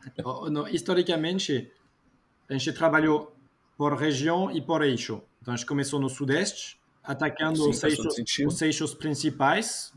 Historicamente, 0.71 1.73
a 2.49 2.53
gente 2.53 2.73
trabalhou 2.73 3.35
por 3.77 3.95
região 3.95 4.51
e 4.51 4.61
por 4.61 4.83
eixo. 4.83 5.23
Então, 5.41 5.55
a 5.55 5.57
gente 5.57 5.67
começou 5.67 5.99
no 5.99 6.09
Sudeste, 6.09 6.79
atacando 7.03 7.57
Sim, 7.63 7.71
os, 7.71 7.83
eixos, 7.83 8.19
os 8.47 8.63
eixos 8.63 8.95
principais, 8.95 9.93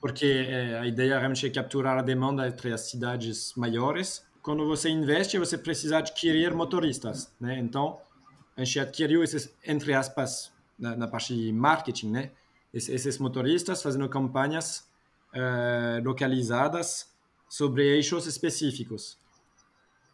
porque 0.00 0.46
é, 0.48 0.78
a 0.78 0.86
ideia 0.86 1.18
realmente 1.18 1.46
é 1.46 1.50
capturar 1.50 1.98
a 1.98 2.02
demanda 2.02 2.48
entre 2.48 2.72
as 2.72 2.88
cidades 2.88 3.52
maiores 3.54 4.24
quando 4.42 4.66
você 4.66 4.88
investe, 4.88 5.38
você 5.38 5.58
precisa 5.58 5.98
adquirir 5.98 6.54
motoristas, 6.54 7.32
né? 7.40 7.58
Então, 7.58 7.98
a 8.56 8.64
gente 8.64 8.80
adquiriu 8.80 9.22
esses, 9.22 9.54
entre 9.66 9.92
aspas, 9.92 10.52
na, 10.78 10.96
na 10.96 11.08
parte 11.08 11.34
de 11.34 11.52
marketing, 11.52 12.10
né? 12.10 12.30
esses 12.72 13.18
motoristas 13.18 13.82
fazendo 13.82 14.08
campanhas 14.08 14.88
uh, 15.34 16.02
localizadas 16.04 17.12
sobre 17.48 17.82
eixos 17.82 18.26
específicos. 18.26 19.18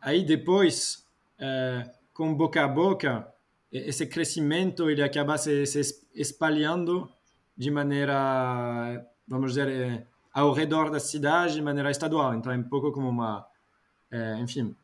Aí 0.01 0.25
depois, 0.25 1.05
uh, 1.39 1.91
com 2.15 2.35
boca 2.35 2.65
a 2.65 2.69
boca, 2.69 3.31
esse 3.71 4.07
crescimento 4.07 4.89
ele 4.89 5.03
acaba 5.03 5.37
se, 5.37 5.67
se 5.67 6.07
espalhando 6.15 7.11
de 7.57 7.71
maneira, 7.71 9.05
vamos 9.29 9.53
dizer, 9.53 9.69
eh, 9.69 10.07
ao 10.33 10.53
redor 10.53 10.91
da 10.91 11.01
cidade 11.01 11.55
de 11.55 11.63
maneira 11.63 11.91
estadual. 11.91 12.35
Então 12.35 12.53
é 12.53 12.57
um 12.57 12.63
pouco 12.63 12.93
como 12.93 13.09
uma, 13.09 13.47
é, 14.11 14.39
enfim, 14.39 14.75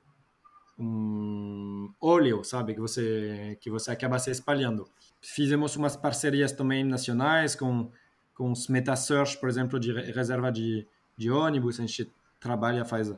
um 0.78 1.92
óleo, 2.00 2.42
sabe, 2.44 2.74
que 2.74 2.80
você 2.80 3.56
que 3.60 3.70
você 3.70 3.90
acaba 3.90 4.18
se 4.18 4.30
espalhando. 4.30 4.88
Fizemos 5.20 5.76
umas 5.76 5.96
parcerias 5.96 6.52
também 6.52 6.84
nacionais 6.84 7.54
com 7.54 7.90
com 8.34 8.50
os 8.50 8.68
metasearch, 8.68 9.38
por 9.38 9.48
exemplo, 9.48 9.78
de 9.78 9.92
reserva 9.92 10.50
de, 10.50 10.86
de 11.16 11.30
ônibus. 11.30 11.78
A 11.78 11.82
gente 11.82 12.10
trabalha 12.40 12.84
faz 12.84 13.12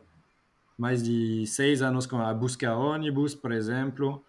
mais 0.76 1.02
de 1.02 1.46
seis 1.46 1.82
anos 1.82 2.06
com 2.06 2.18
a 2.18 2.34
busca 2.34 2.74
ônibus, 2.74 3.34
por 3.34 3.52
exemplo. 3.52 4.24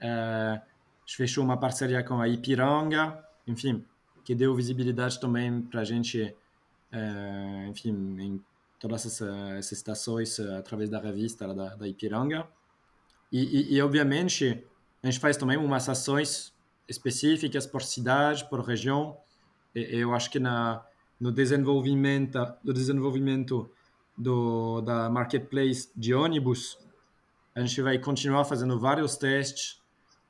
É, 0.00 0.60
fechou 1.06 1.44
uma 1.44 1.56
parceria 1.56 2.02
com 2.04 2.20
a 2.20 2.28
Ipiranga, 2.28 3.22
enfim, 3.46 3.84
que 4.24 4.34
deu 4.34 4.54
visibilidade 4.54 5.20
também 5.20 5.60
para 5.62 5.80
a 5.80 5.84
gente, 5.84 6.34
é, 6.92 7.66
enfim, 7.68 7.90
em 8.20 8.40
todas 8.78 9.06
essas, 9.06 9.72
estações 9.72 10.38
através 10.40 10.88
da 10.88 11.00
revista 11.00 11.52
da, 11.52 11.74
da 11.74 11.88
Ipiranga. 11.88 12.46
E, 13.30 13.72
e, 13.72 13.74
e, 13.74 13.82
obviamente, 13.82 14.64
a 15.02 15.06
gente 15.06 15.20
faz 15.20 15.36
também 15.36 15.56
umas 15.56 15.88
ações 15.88 16.52
específicas 16.88 17.66
por 17.66 17.82
cidade, 17.82 18.48
por 18.48 18.60
região. 18.60 19.16
E, 19.74 20.00
eu 20.00 20.14
acho 20.14 20.30
que 20.30 20.38
na, 20.38 20.84
no 21.20 21.32
desenvolvimento, 21.32 22.38
do 22.62 22.72
desenvolvimento 22.72 23.70
do, 24.16 24.80
da 24.80 25.10
marketplace 25.10 25.90
de 25.94 26.14
ônibus, 26.14 26.78
a 27.54 27.60
gente 27.60 27.82
vai 27.82 27.98
continuar 27.98 28.44
fazendo 28.44 28.78
vários 28.78 29.16
testes 29.16 29.80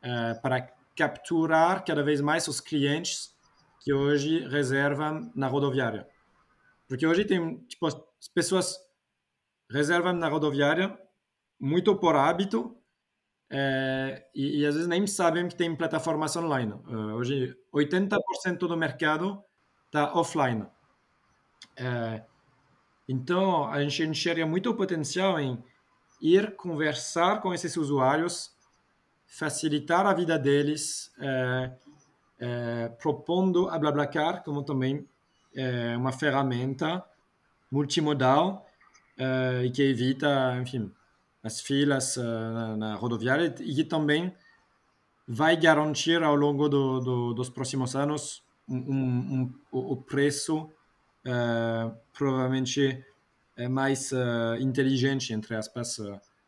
uh, 0.03 0.41
para 0.41 0.69
capturar 0.97 1.85
cada 1.85 2.03
vez 2.03 2.21
mais 2.21 2.49
os 2.49 2.61
clientes 2.61 3.35
que 3.81 3.93
hoje 3.93 4.47
reservam 4.49 5.31
na 5.35 5.47
rodoviária. 5.47 6.07
Porque 6.89 7.07
hoje 7.07 7.25
tem, 7.25 7.59
tipo, 7.65 7.87
as 7.87 7.97
pessoas 8.35 8.77
reservam 9.71 10.15
na 10.15 10.29
rodoviária 10.29 10.99
muito 11.61 11.95
por 11.97 12.17
hábito 12.17 12.75
é, 13.51 14.27
e, 14.35 14.61
e, 14.61 14.67
às 14.67 14.75
vezes 14.75 14.89
nem 14.89 15.07
sabem 15.07 15.49
que 15.49 15.55
tem 15.55 15.75
plataformas 15.75 16.37
online. 16.37 16.73
Uh, 16.87 17.15
hoje, 17.15 17.57
80% 17.73 18.59
do 18.59 18.77
mercado 18.77 19.43
está 19.87 20.13
offline. 20.15 20.67
É, 21.77 22.23
então, 23.09 23.67
a 23.67 23.81
gente 23.83 24.03
enxerga 24.03 24.45
muito 24.45 24.75
potencial 24.75 25.41
em 25.41 25.63
ir 26.21 26.57
conversar 26.57 27.41
com 27.41 27.55
esses 27.55 27.77
usuários, 27.77 28.55
facilitar 29.27 30.07
a 30.07 30.13
vida 30.13 30.39
deles, 30.39 31.11
é, 31.19 31.73
é, 32.41 32.89
propondo 33.01 33.69
a 33.69 33.79
BlaBlaCar 33.79 34.43
como 34.45 34.63
também 34.63 35.09
é, 35.55 35.97
uma 35.97 36.13
ferramenta 36.13 37.05
multimodal 37.71 38.67
que 39.75 39.83
evita, 39.83 40.57
enfim, 40.63 40.93
as 41.43 41.61
filas 41.61 42.17
na, 42.17 42.77
na, 42.77 42.95
rodoviária 42.95 43.53
e 43.59 43.75
que 43.75 43.83
também 43.83 44.33
vai 45.27 45.57
garantir 45.57 46.23
ao 46.23 46.37
longo 46.37 46.69
do, 46.69 47.01
do, 47.01 47.35
dos 47.35 47.51
próximos 47.51 47.97
anos 47.97 48.45
um, 48.69 48.77
um, 48.77 48.95
um, 49.41 49.55
o 49.73 49.97
preço 49.97 50.71
provavelmente 52.13 53.05
mais 53.69 54.13
inteligente, 54.61 55.33
entre 55.33 55.57
aspas, 55.57 55.99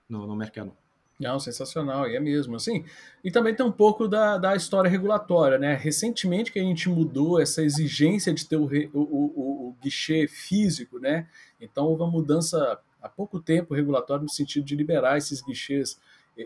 no, 0.08 0.28
no 0.28 0.36
mercado. 0.36 0.72
Não, 1.20 1.38
sensacional, 1.38 2.08
e 2.08 2.16
é 2.16 2.20
mesmo, 2.20 2.56
assim. 2.56 2.82
E 3.22 3.30
também 3.30 3.54
tem 3.54 3.64
um 3.64 3.70
pouco 3.70 4.08
da, 4.08 4.38
da 4.38 4.56
história 4.56 4.90
regulatória, 4.90 5.58
né? 5.58 5.74
Recentemente 5.74 6.50
que 6.50 6.58
a 6.58 6.62
gente 6.62 6.88
mudou 6.88 7.38
essa 7.38 7.62
exigência 7.62 8.32
de 8.32 8.46
ter 8.46 8.56
o, 8.56 8.64
o, 8.64 8.98
o, 8.98 9.68
o 9.68 9.76
guichê 9.82 10.26
físico, 10.26 10.98
né? 10.98 11.28
Então 11.60 11.84
houve 11.84 12.02
uma 12.02 12.10
mudança 12.10 12.80
há 13.02 13.08
pouco 13.08 13.38
tempo 13.38 13.74
regulatório 13.74 14.22
no 14.22 14.30
sentido 14.30 14.64
de 14.64 14.74
liberar 14.74 15.18
esses 15.18 15.42
guichês 15.42 16.00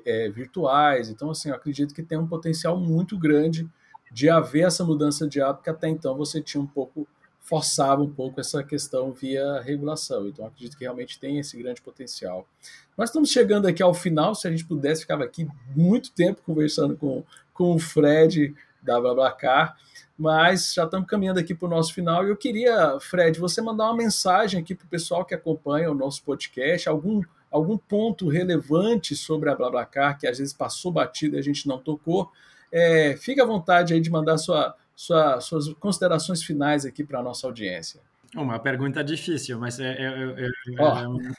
é, 0.04 0.28
virtuais. 0.28 1.08
Então, 1.08 1.30
assim, 1.30 1.50
eu 1.50 1.54
acredito 1.54 1.94
que 1.94 2.02
tem 2.02 2.18
um 2.18 2.26
potencial 2.26 2.76
muito 2.76 3.16
grande 3.16 3.68
de 4.10 4.28
haver 4.28 4.66
essa 4.66 4.84
mudança 4.84 5.28
de 5.28 5.40
hábito 5.40 5.62
que 5.62 5.70
até 5.70 5.88
então 5.88 6.16
você 6.16 6.40
tinha 6.40 6.60
um 6.60 6.66
pouco 6.66 7.06
forçava 7.44 8.02
um 8.02 8.10
pouco 8.10 8.40
essa 8.40 8.64
questão 8.64 9.12
via 9.12 9.60
regulação. 9.60 10.26
Então, 10.26 10.46
acredito 10.46 10.76
que 10.76 10.84
realmente 10.84 11.20
tem 11.20 11.38
esse 11.38 11.56
grande 11.56 11.80
potencial. 11.80 12.48
Nós 12.96 13.10
estamos 13.10 13.30
chegando 13.30 13.68
aqui 13.68 13.82
ao 13.82 13.94
final. 13.94 14.34
Se 14.34 14.48
a 14.48 14.50
gente 14.50 14.64
pudesse, 14.64 15.02
ficava 15.02 15.24
aqui 15.24 15.46
muito 15.76 16.10
tempo 16.10 16.40
conversando 16.44 16.96
com, 16.96 17.22
com 17.52 17.74
o 17.74 17.78
Fred 17.78 18.54
da 18.82 18.98
BlaBlaCar 18.98 19.76
mas 20.16 20.72
já 20.72 20.84
estamos 20.84 21.08
caminhando 21.08 21.40
aqui 21.40 21.54
para 21.54 21.66
o 21.66 21.70
nosso 21.70 21.92
final 21.92 22.24
e 22.24 22.30
eu 22.30 22.36
queria, 22.36 22.98
Fred, 23.00 23.38
você 23.38 23.60
mandar 23.60 23.86
uma 23.86 23.96
mensagem 23.96 24.60
aqui 24.60 24.74
para 24.74 24.84
o 24.84 24.88
pessoal 24.88 25.24
que 25.24 25.34
acompanha 25.34 25.90
o 25.90 25.94
nosso 25.94 26.22
podcast, 26.22 26.88
algum, 26.88 27.20
algum 27.50 27.76
ponto 27.76 28.28
relevante 28.28 29.16
sobre 29.16 29.50
a 29.50 29.56
BlaBlaCar 29.56 30.18
que 30.18 30.26
às 30.26 30.38
vezes 30.38 30.54
passou 30.54 30.92
batido 30.92 31.36
e 31.36 31.38
a 31.38 31.42
gente 31.42 31.66
não 31.66 31.78
tocou. 31.78 32.30
É, 32.70 33.16
fique 33.16 33.40
à 33.40 33.44
vontade 33.44 33.92
aí 33.92 34.00
de 34.00 34.10
mandar 34.10 34.38
sua, 34.38 34.76
sua, 34.94 35.40
suas 35.40 35.72
considerações 35.74 36.42
finais 36.42 36.84
aqui 36.84 37.04
para 37.04 37.20
a 37.20 37.22
nossa 37.22 37.46
audiência. 37.46 38.00
Uma 38.34 38.58
pergunta 38.58 39.02
difícil, 39.04 39.58
mas 39.58 39.78
é, 39.78 39.92
é, 39.92 40.06
é, 40.06 40.46
é 40.46 40.50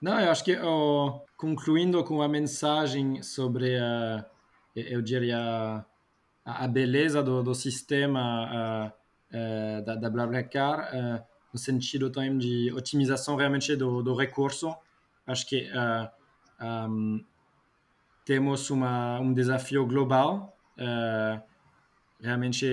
não, 0.00 0.20
eu 0.20 0.30
acho 0.30 0.44
que 0.44 0.56
oh, 0.58 1.20
concluindo 1.36 2.02
com 2.04 2.20
a 2.20 2.28
mensagem 2.28 3.22
sobre, 3.22 3.74
eu 4.76 5.00
diria 5.00 5.84
a, 6.44 6.68
beleza 6.68 7.22
do, 7.22 7.42
do 7.42 7.54
sistema 7.54 8.92
da, 9.84 9.94
da 9.94 10.10
BlaBlaCar 10.10 11.24
no 11.54 11.58
sentido 11.58 12.10
também 12.10 12.36
de 12.36 12.72
otimização 12.74 13.36
realmente 13.36 13.76
do, 13.76 14.02
do 14.02 14.12
recurso. 14.12 14.74
Acho 15.24 15.46
que 15.46 15.70
um, 16.60 17.24
temos 18.24 18.68
uma, 18.70 19.20
um 19.20 19.32
desafio 19.32 19.86
global, 19.86 20.56
realmente 22.24 22.66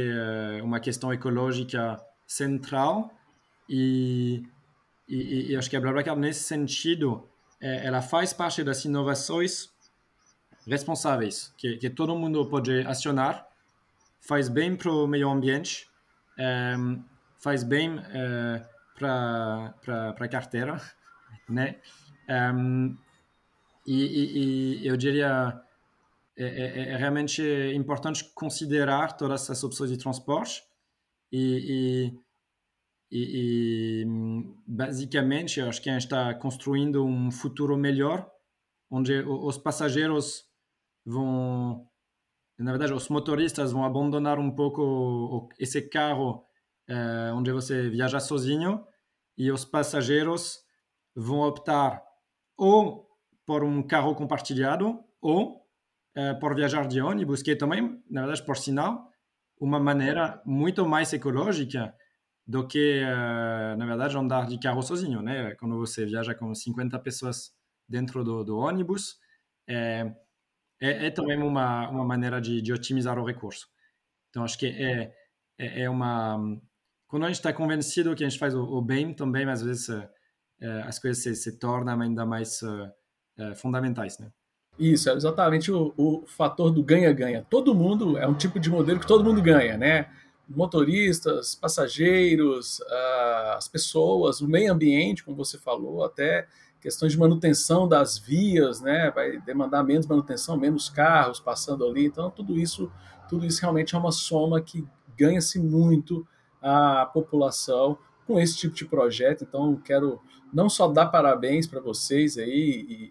uma 0.63 0.79
questão 0.79 1.13
ecológica 1.13 2.01
central 2.25 3.11
e, 3.69 4.43
e, 5.07 5.51
e 5.51 5.55
acho 5.55 5.69
que 5.69 5.75
a 5.75 5.81
BlaBlaCar 5.81 6.15
nesse 6.15 6.43
sentido 6.43 7.27
ela 7.59 8.01
faz 8.01 8.33
parte 8.33 8.63
das 8.63 8.83
inovações 8.85 9.69
responsáveis 10.65 11.53
que, 11.57 11.77
que 11.77 11.89
todo 11.89 12.15
mundo 12.15 12.45
pode 12.45 12.81
acionar 12.87 13.45
faz 14.21 14.47
bem 14.47 14.75
para 14.75 14.91
o 14.91 15.07
meio 15.07 15.29
ambiente, 15.29 15.89
ehm, 16.37 17.01
faz 17.39 17.63
bem 17.63 17.99
eh, 18.13 18.63
para 18.97 19.73
a 20.17 20.27
carteira, 20.27 20.79
né? 21.49 21.77
Um, 22.29 22.33
ehm, 22.33 22.97
e, 23.85 24.03
e, 24.03 24.83
e, 24.83 24.87
eu 24.87 24.95
diria 24.95 25.59
é, 26.37 26.45
é, 26.45 26.89
é, 26.91 26.95
realmente 26.97 27.41
importante 27.75 28.31
considerar 28.33 29.17
todas 29.17 29.43
essas 29.43 29.63
opções 29.63 29.89
de 29.89 29.97
transporte 29.97 30.63
e, 31.31 32.13
e, 33.11 34.05
basicamente 34.65 35.59
eu 35.59 35.67
acho 35.67 35.81
que 35.81 35.89
a 35.89 35.93
gente 35.93 36.03
está 36.03 36.33
construindo 36.33 37.05
um 37.05 37.29
futuro 37.31 37.77
melhor 37.77 38.29
onde 38.89 39.13
os 39.19 39.57
passageiros 39.57 40.45
vão 41.05 41.87
na 42.57 42.71
verdade, 42.71 42.93
os 42.93 43.09
motoristas 43.09 43.71
vão 43.71 43.83
abandonar 43.83 44.37
um 44.37 44.51
pouco 44.51 45.49
esse 45.59 45.81
carro 45.81 46.45
eh, 46.87 47.31
onde 47.33 47.51
você 47.51 47.89
viaja 47.89 48.19
sozinho 48.19 48.85
e 49.35 49.51
os 49.51 49.65
passageiros 49.65 50.59
vão 51.15 51.39
optar 51.39 52.03
ou 52.55 53.09
por 53.45 53.63
um 53.63 53.81
carro 53.81 54.13
compartilhado 54.13 55.03
ou 55.19 55.60
eh, 56.15 56.33
por 56.35 56.55
viajar 56.55 56.87
de 56.87 57.01
ônibus, 57.01 57.41
que 57.41 57.51
é 57.51 57.55
também, 57.55 58.03
na 58.09 58.21
verdade, 58.21 58.43
por 58.45 58.57
sinal, 58.57 59.09
uma 59.59 59.79
maneira 59.79 60.41
muito 60.45 60.85
mais 60.85 61.13
ecológica 61.13 61.95
do 62.45 62.67
que, 62.67 62.99
eh, 63.01 63.75
na 63.77 63.85
verdade, 63.85 64.17
andar 64.17 64.47
de 64.47 64.59
carro 64.59 64.81
sozinho, 64.81 65.21
né? 65.21 65.55
Quando 65.55 65.77
você 65.77 66.05
viaja 66.05 66.35
com 66.35 66.53
50 66.53 66.99
pessoas 66.99 67.53
dentro 67.87 68.23
do, 68.25 68.43
do 68.43 68.57
ônibus, 68.57 69.19
é, 69.67 70.13
é, 70.81 71.07
é 71.07 71.11
também 71.11 71.41
uma, 71.41 71.89
uma 71.89 72.05
maneira 72.05 72.41
de, 72.41 72.61
de, 72.61 72.73
otimizar 72.73 73.17
o 73.19 73.25
recurso. 73.25 73.67
Então, 74.29 74.43
acho 74.43 74.57
que 74.59 74.67
é, 74.67 75.13
é, 75.59 75.83
é 75.83 75.89
uma. 75.89 76.39
Quando 77.07 77.25
a 77.25 77.27
gente 77.27 77.37
está 77.37 77.53
convencido 77.53 78.15
que 78.15 78.23
a 78.25 78.29
gente 78.29 78.39
faz 78.39 78.55
o, 78.55 78.63
o 78.63 78.81
bem, 78.81 79.13
também, 79.13 79.49
às 79.49 79.61
vezes, 79.61 79.89
as 80.85 80.99
coisas 80.99 81.23
se, 81.23 81.35
se 81.35 81.59
tornam 81.59 82.01
ainda 82.01 82.25
mais 82.25 82.61
fundamentais, 83.55 84.19
né? 84.19 84.31
Isso, 84.79 85.09
é 85.09 85.13
exatamente 85.13 85.71
o, 85.71 85.93
o 85.97 86.23
fator 86.25 86.71
do 86.71 86.83
ganha-ganha. 86.83 87.45
Todo 87.49 87.75
mundo 87.75 88.17
é 88.17 88.27
um 88.27 88.33
tipo 88.33 88.59
de 88.59 88.69
modelo 88.69 88.99
que 88.99 89.07
todo 89.07 89.23
mundo 89.23 89.41
ganha, 89.41 89.77
né? 89.77 90.09
Motoristas, 90.47 91.55
passageiros, 91.55 92.81
as 93.55 93.67
pessoas, 93.67 94.41
o 94.41 94.47
meio 94.47 94.73
ambiente, 94.73 95.23
como 95.23 95.37
você 95.37 95.57
falou, 95.57 96.03
até 96.03 96.47
questões 96.81 97.11
de 97.11 97.19
manutenção 97.19 97.87
das 97.87 98.17
vias, 98.17 98.81
né? 98.81 99.11
Vai 99.11 99.39
demandar 99.41 99.83
menos 99.83 100.07
manutenção, 100.07 100.57
menos 100.57 100.89
carros 100.89 101.39
passando 101.39 101.85
ali. 101.85 102.05
Então, 102.05 102.31
tudo 102.31 102.59
isso, 102.59 102.91
tudo 103.29 103.45
isso 103.45 103.61
realmente 103.61 103.95
é 103.95 103.97
uma 103.97 104.11
soma 104.11 104.59
que 104.59 104.85
ganha-se 105.15 105.59
muito 105.59 106.27
a 106.61 107.05
população 107.05 107.97
com 108.31 108.39
esse 108.39 108.55
tipo 108.55 108.73
de 108.73 108.85
projeto. 108.85 109.43
Então, 109.43 109.75
quero 109.75 110.21
não 110.53 110.69
só 110.69 110.87
dar 110.87 111.07
parabéns 111.07 111.67
para 111.67 111.79
vocês 111.79 112.37
aí 112.37 112.49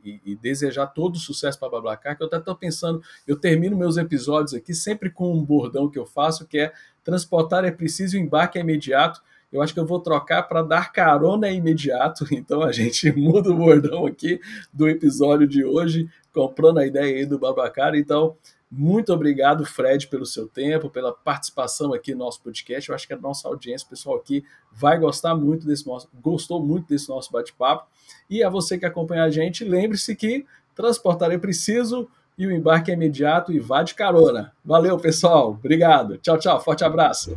e, 0.04 0.10
e, 0.10 0.32
e, 0.32 0.36
desejar 0.36 0.86
todo 0.88 1.16
o 1.16 1.18
sucesso 1.18 1.58
para 1.58 1.68
a 1.68 1.70
Bablacar, 1.70 2.16
que 2.16 2.22
eu 2.22 2.26
até 2.26 2.36
estou 2.36 2.54
pensando, 2.54 3.02
eu 3.26 3.36
termino 3.36 3.76
meus 3.76 3.96
episódios 3.96 4.54
aqui 4.54 4.74
sempre 4.74 5.10
com 5.10 5.32
um 5.32 5.44
bordão 5.44 5.88
que 5.88 5.98
eu 5.98 6.06
faço, 6.06 6.46
que 6.46 6.58
é 6.58 6.72
transportar 7.02 7.64
é 7.64 7.70
preciso, 7.70 8.16
embarque 8.16 8.58
é 8.58 8.60
imediato. 8.60 9.22
Eu 9.52 9.60
acho 9.62 9.74
que 9.74 9.80
eu 9.80 9.86
vou 9.86 10.00
trocar 10.00 10.44
para 10.44 10.62
dar 10.62 10.92
carona 10.92 11.48
é 11.48 11.54
imediato. 11.54 12.26
Então 12.32 12.62
a 12.62 12.72
gente 12.72 13.10
muda 13.16 13.50
o 13.50 13.56
bordão 13.56 14.06
aqui 14.06 14.40
do 14.72 14.88
episódio 14.88 15.46
de 15.46 15.64
hoje, 15.64 16.08
comprando 16.32 16.78
a 16.78 16.86
ideia 16.86 17.16
aí 17.16 17.26
do 17.26 17.38
Babacar. 17.38 17.94
Então, 17.94 18.36
muito 18.70 19.12
obrigado, 19.12 19.66
Fred, 19.66 20.06
pelo 20.06 20.24
seu 20.24 20.46
tempo, 20.46 20.88
pela 20.88 21.12
participação 21.12 21.92
aqui 21.92 22.12
no 22.12 22.20
nosso 22.20 22.40
podcast. 22.40 22.88
Eu 22.88 22.94
acho 22.94 23.06
que 23.06 23.12
a 23.12 23.18
nossa 23.18 23.48
audiência, 23.48 23.86
pessoal 23.88 24.16
aqui, 24.16 24.44
vai 24.72 24.96
gostar 24.96 25.34
muito 25.34 25.66
desse 25.66 25.86
nosso, 25.86 26.08
gostou 26.22 26.64
muito 26.64 26.86
desse 26.88 27.08
nosso 27.08 27.32
bate-papo. 27.32 27.88
E 28.28 28.44
a 28.44 28.48
você 28.48 28.78
que 28.78 28.86
acompanha 28.86 29.24
a 29.24 29.30
gente, 29.30 29.64
lembre-se 29.64 30.14
que 30.14 30.46
transportar 30.74 31.32
é 31.32 31.38
preciso 31.38 32.08
e 32.38 32.46
o 32.46 32.52
embarque 32.52 32.92
é 32.92 32.94
imediato 32.94 33.52
e 33.52 33.58
vá 33.58 33.82
de 33.82 33.94
carona. 33.94 34.52
Valeu, 34.64 34.96
pessoal. 34.98 35.50
Obrigado. 35.50 36.16
Tchau, 36.18 36.38
tchau. 36.38 36.60
Forte 36.60 36.84
abraço. 36.84 37.34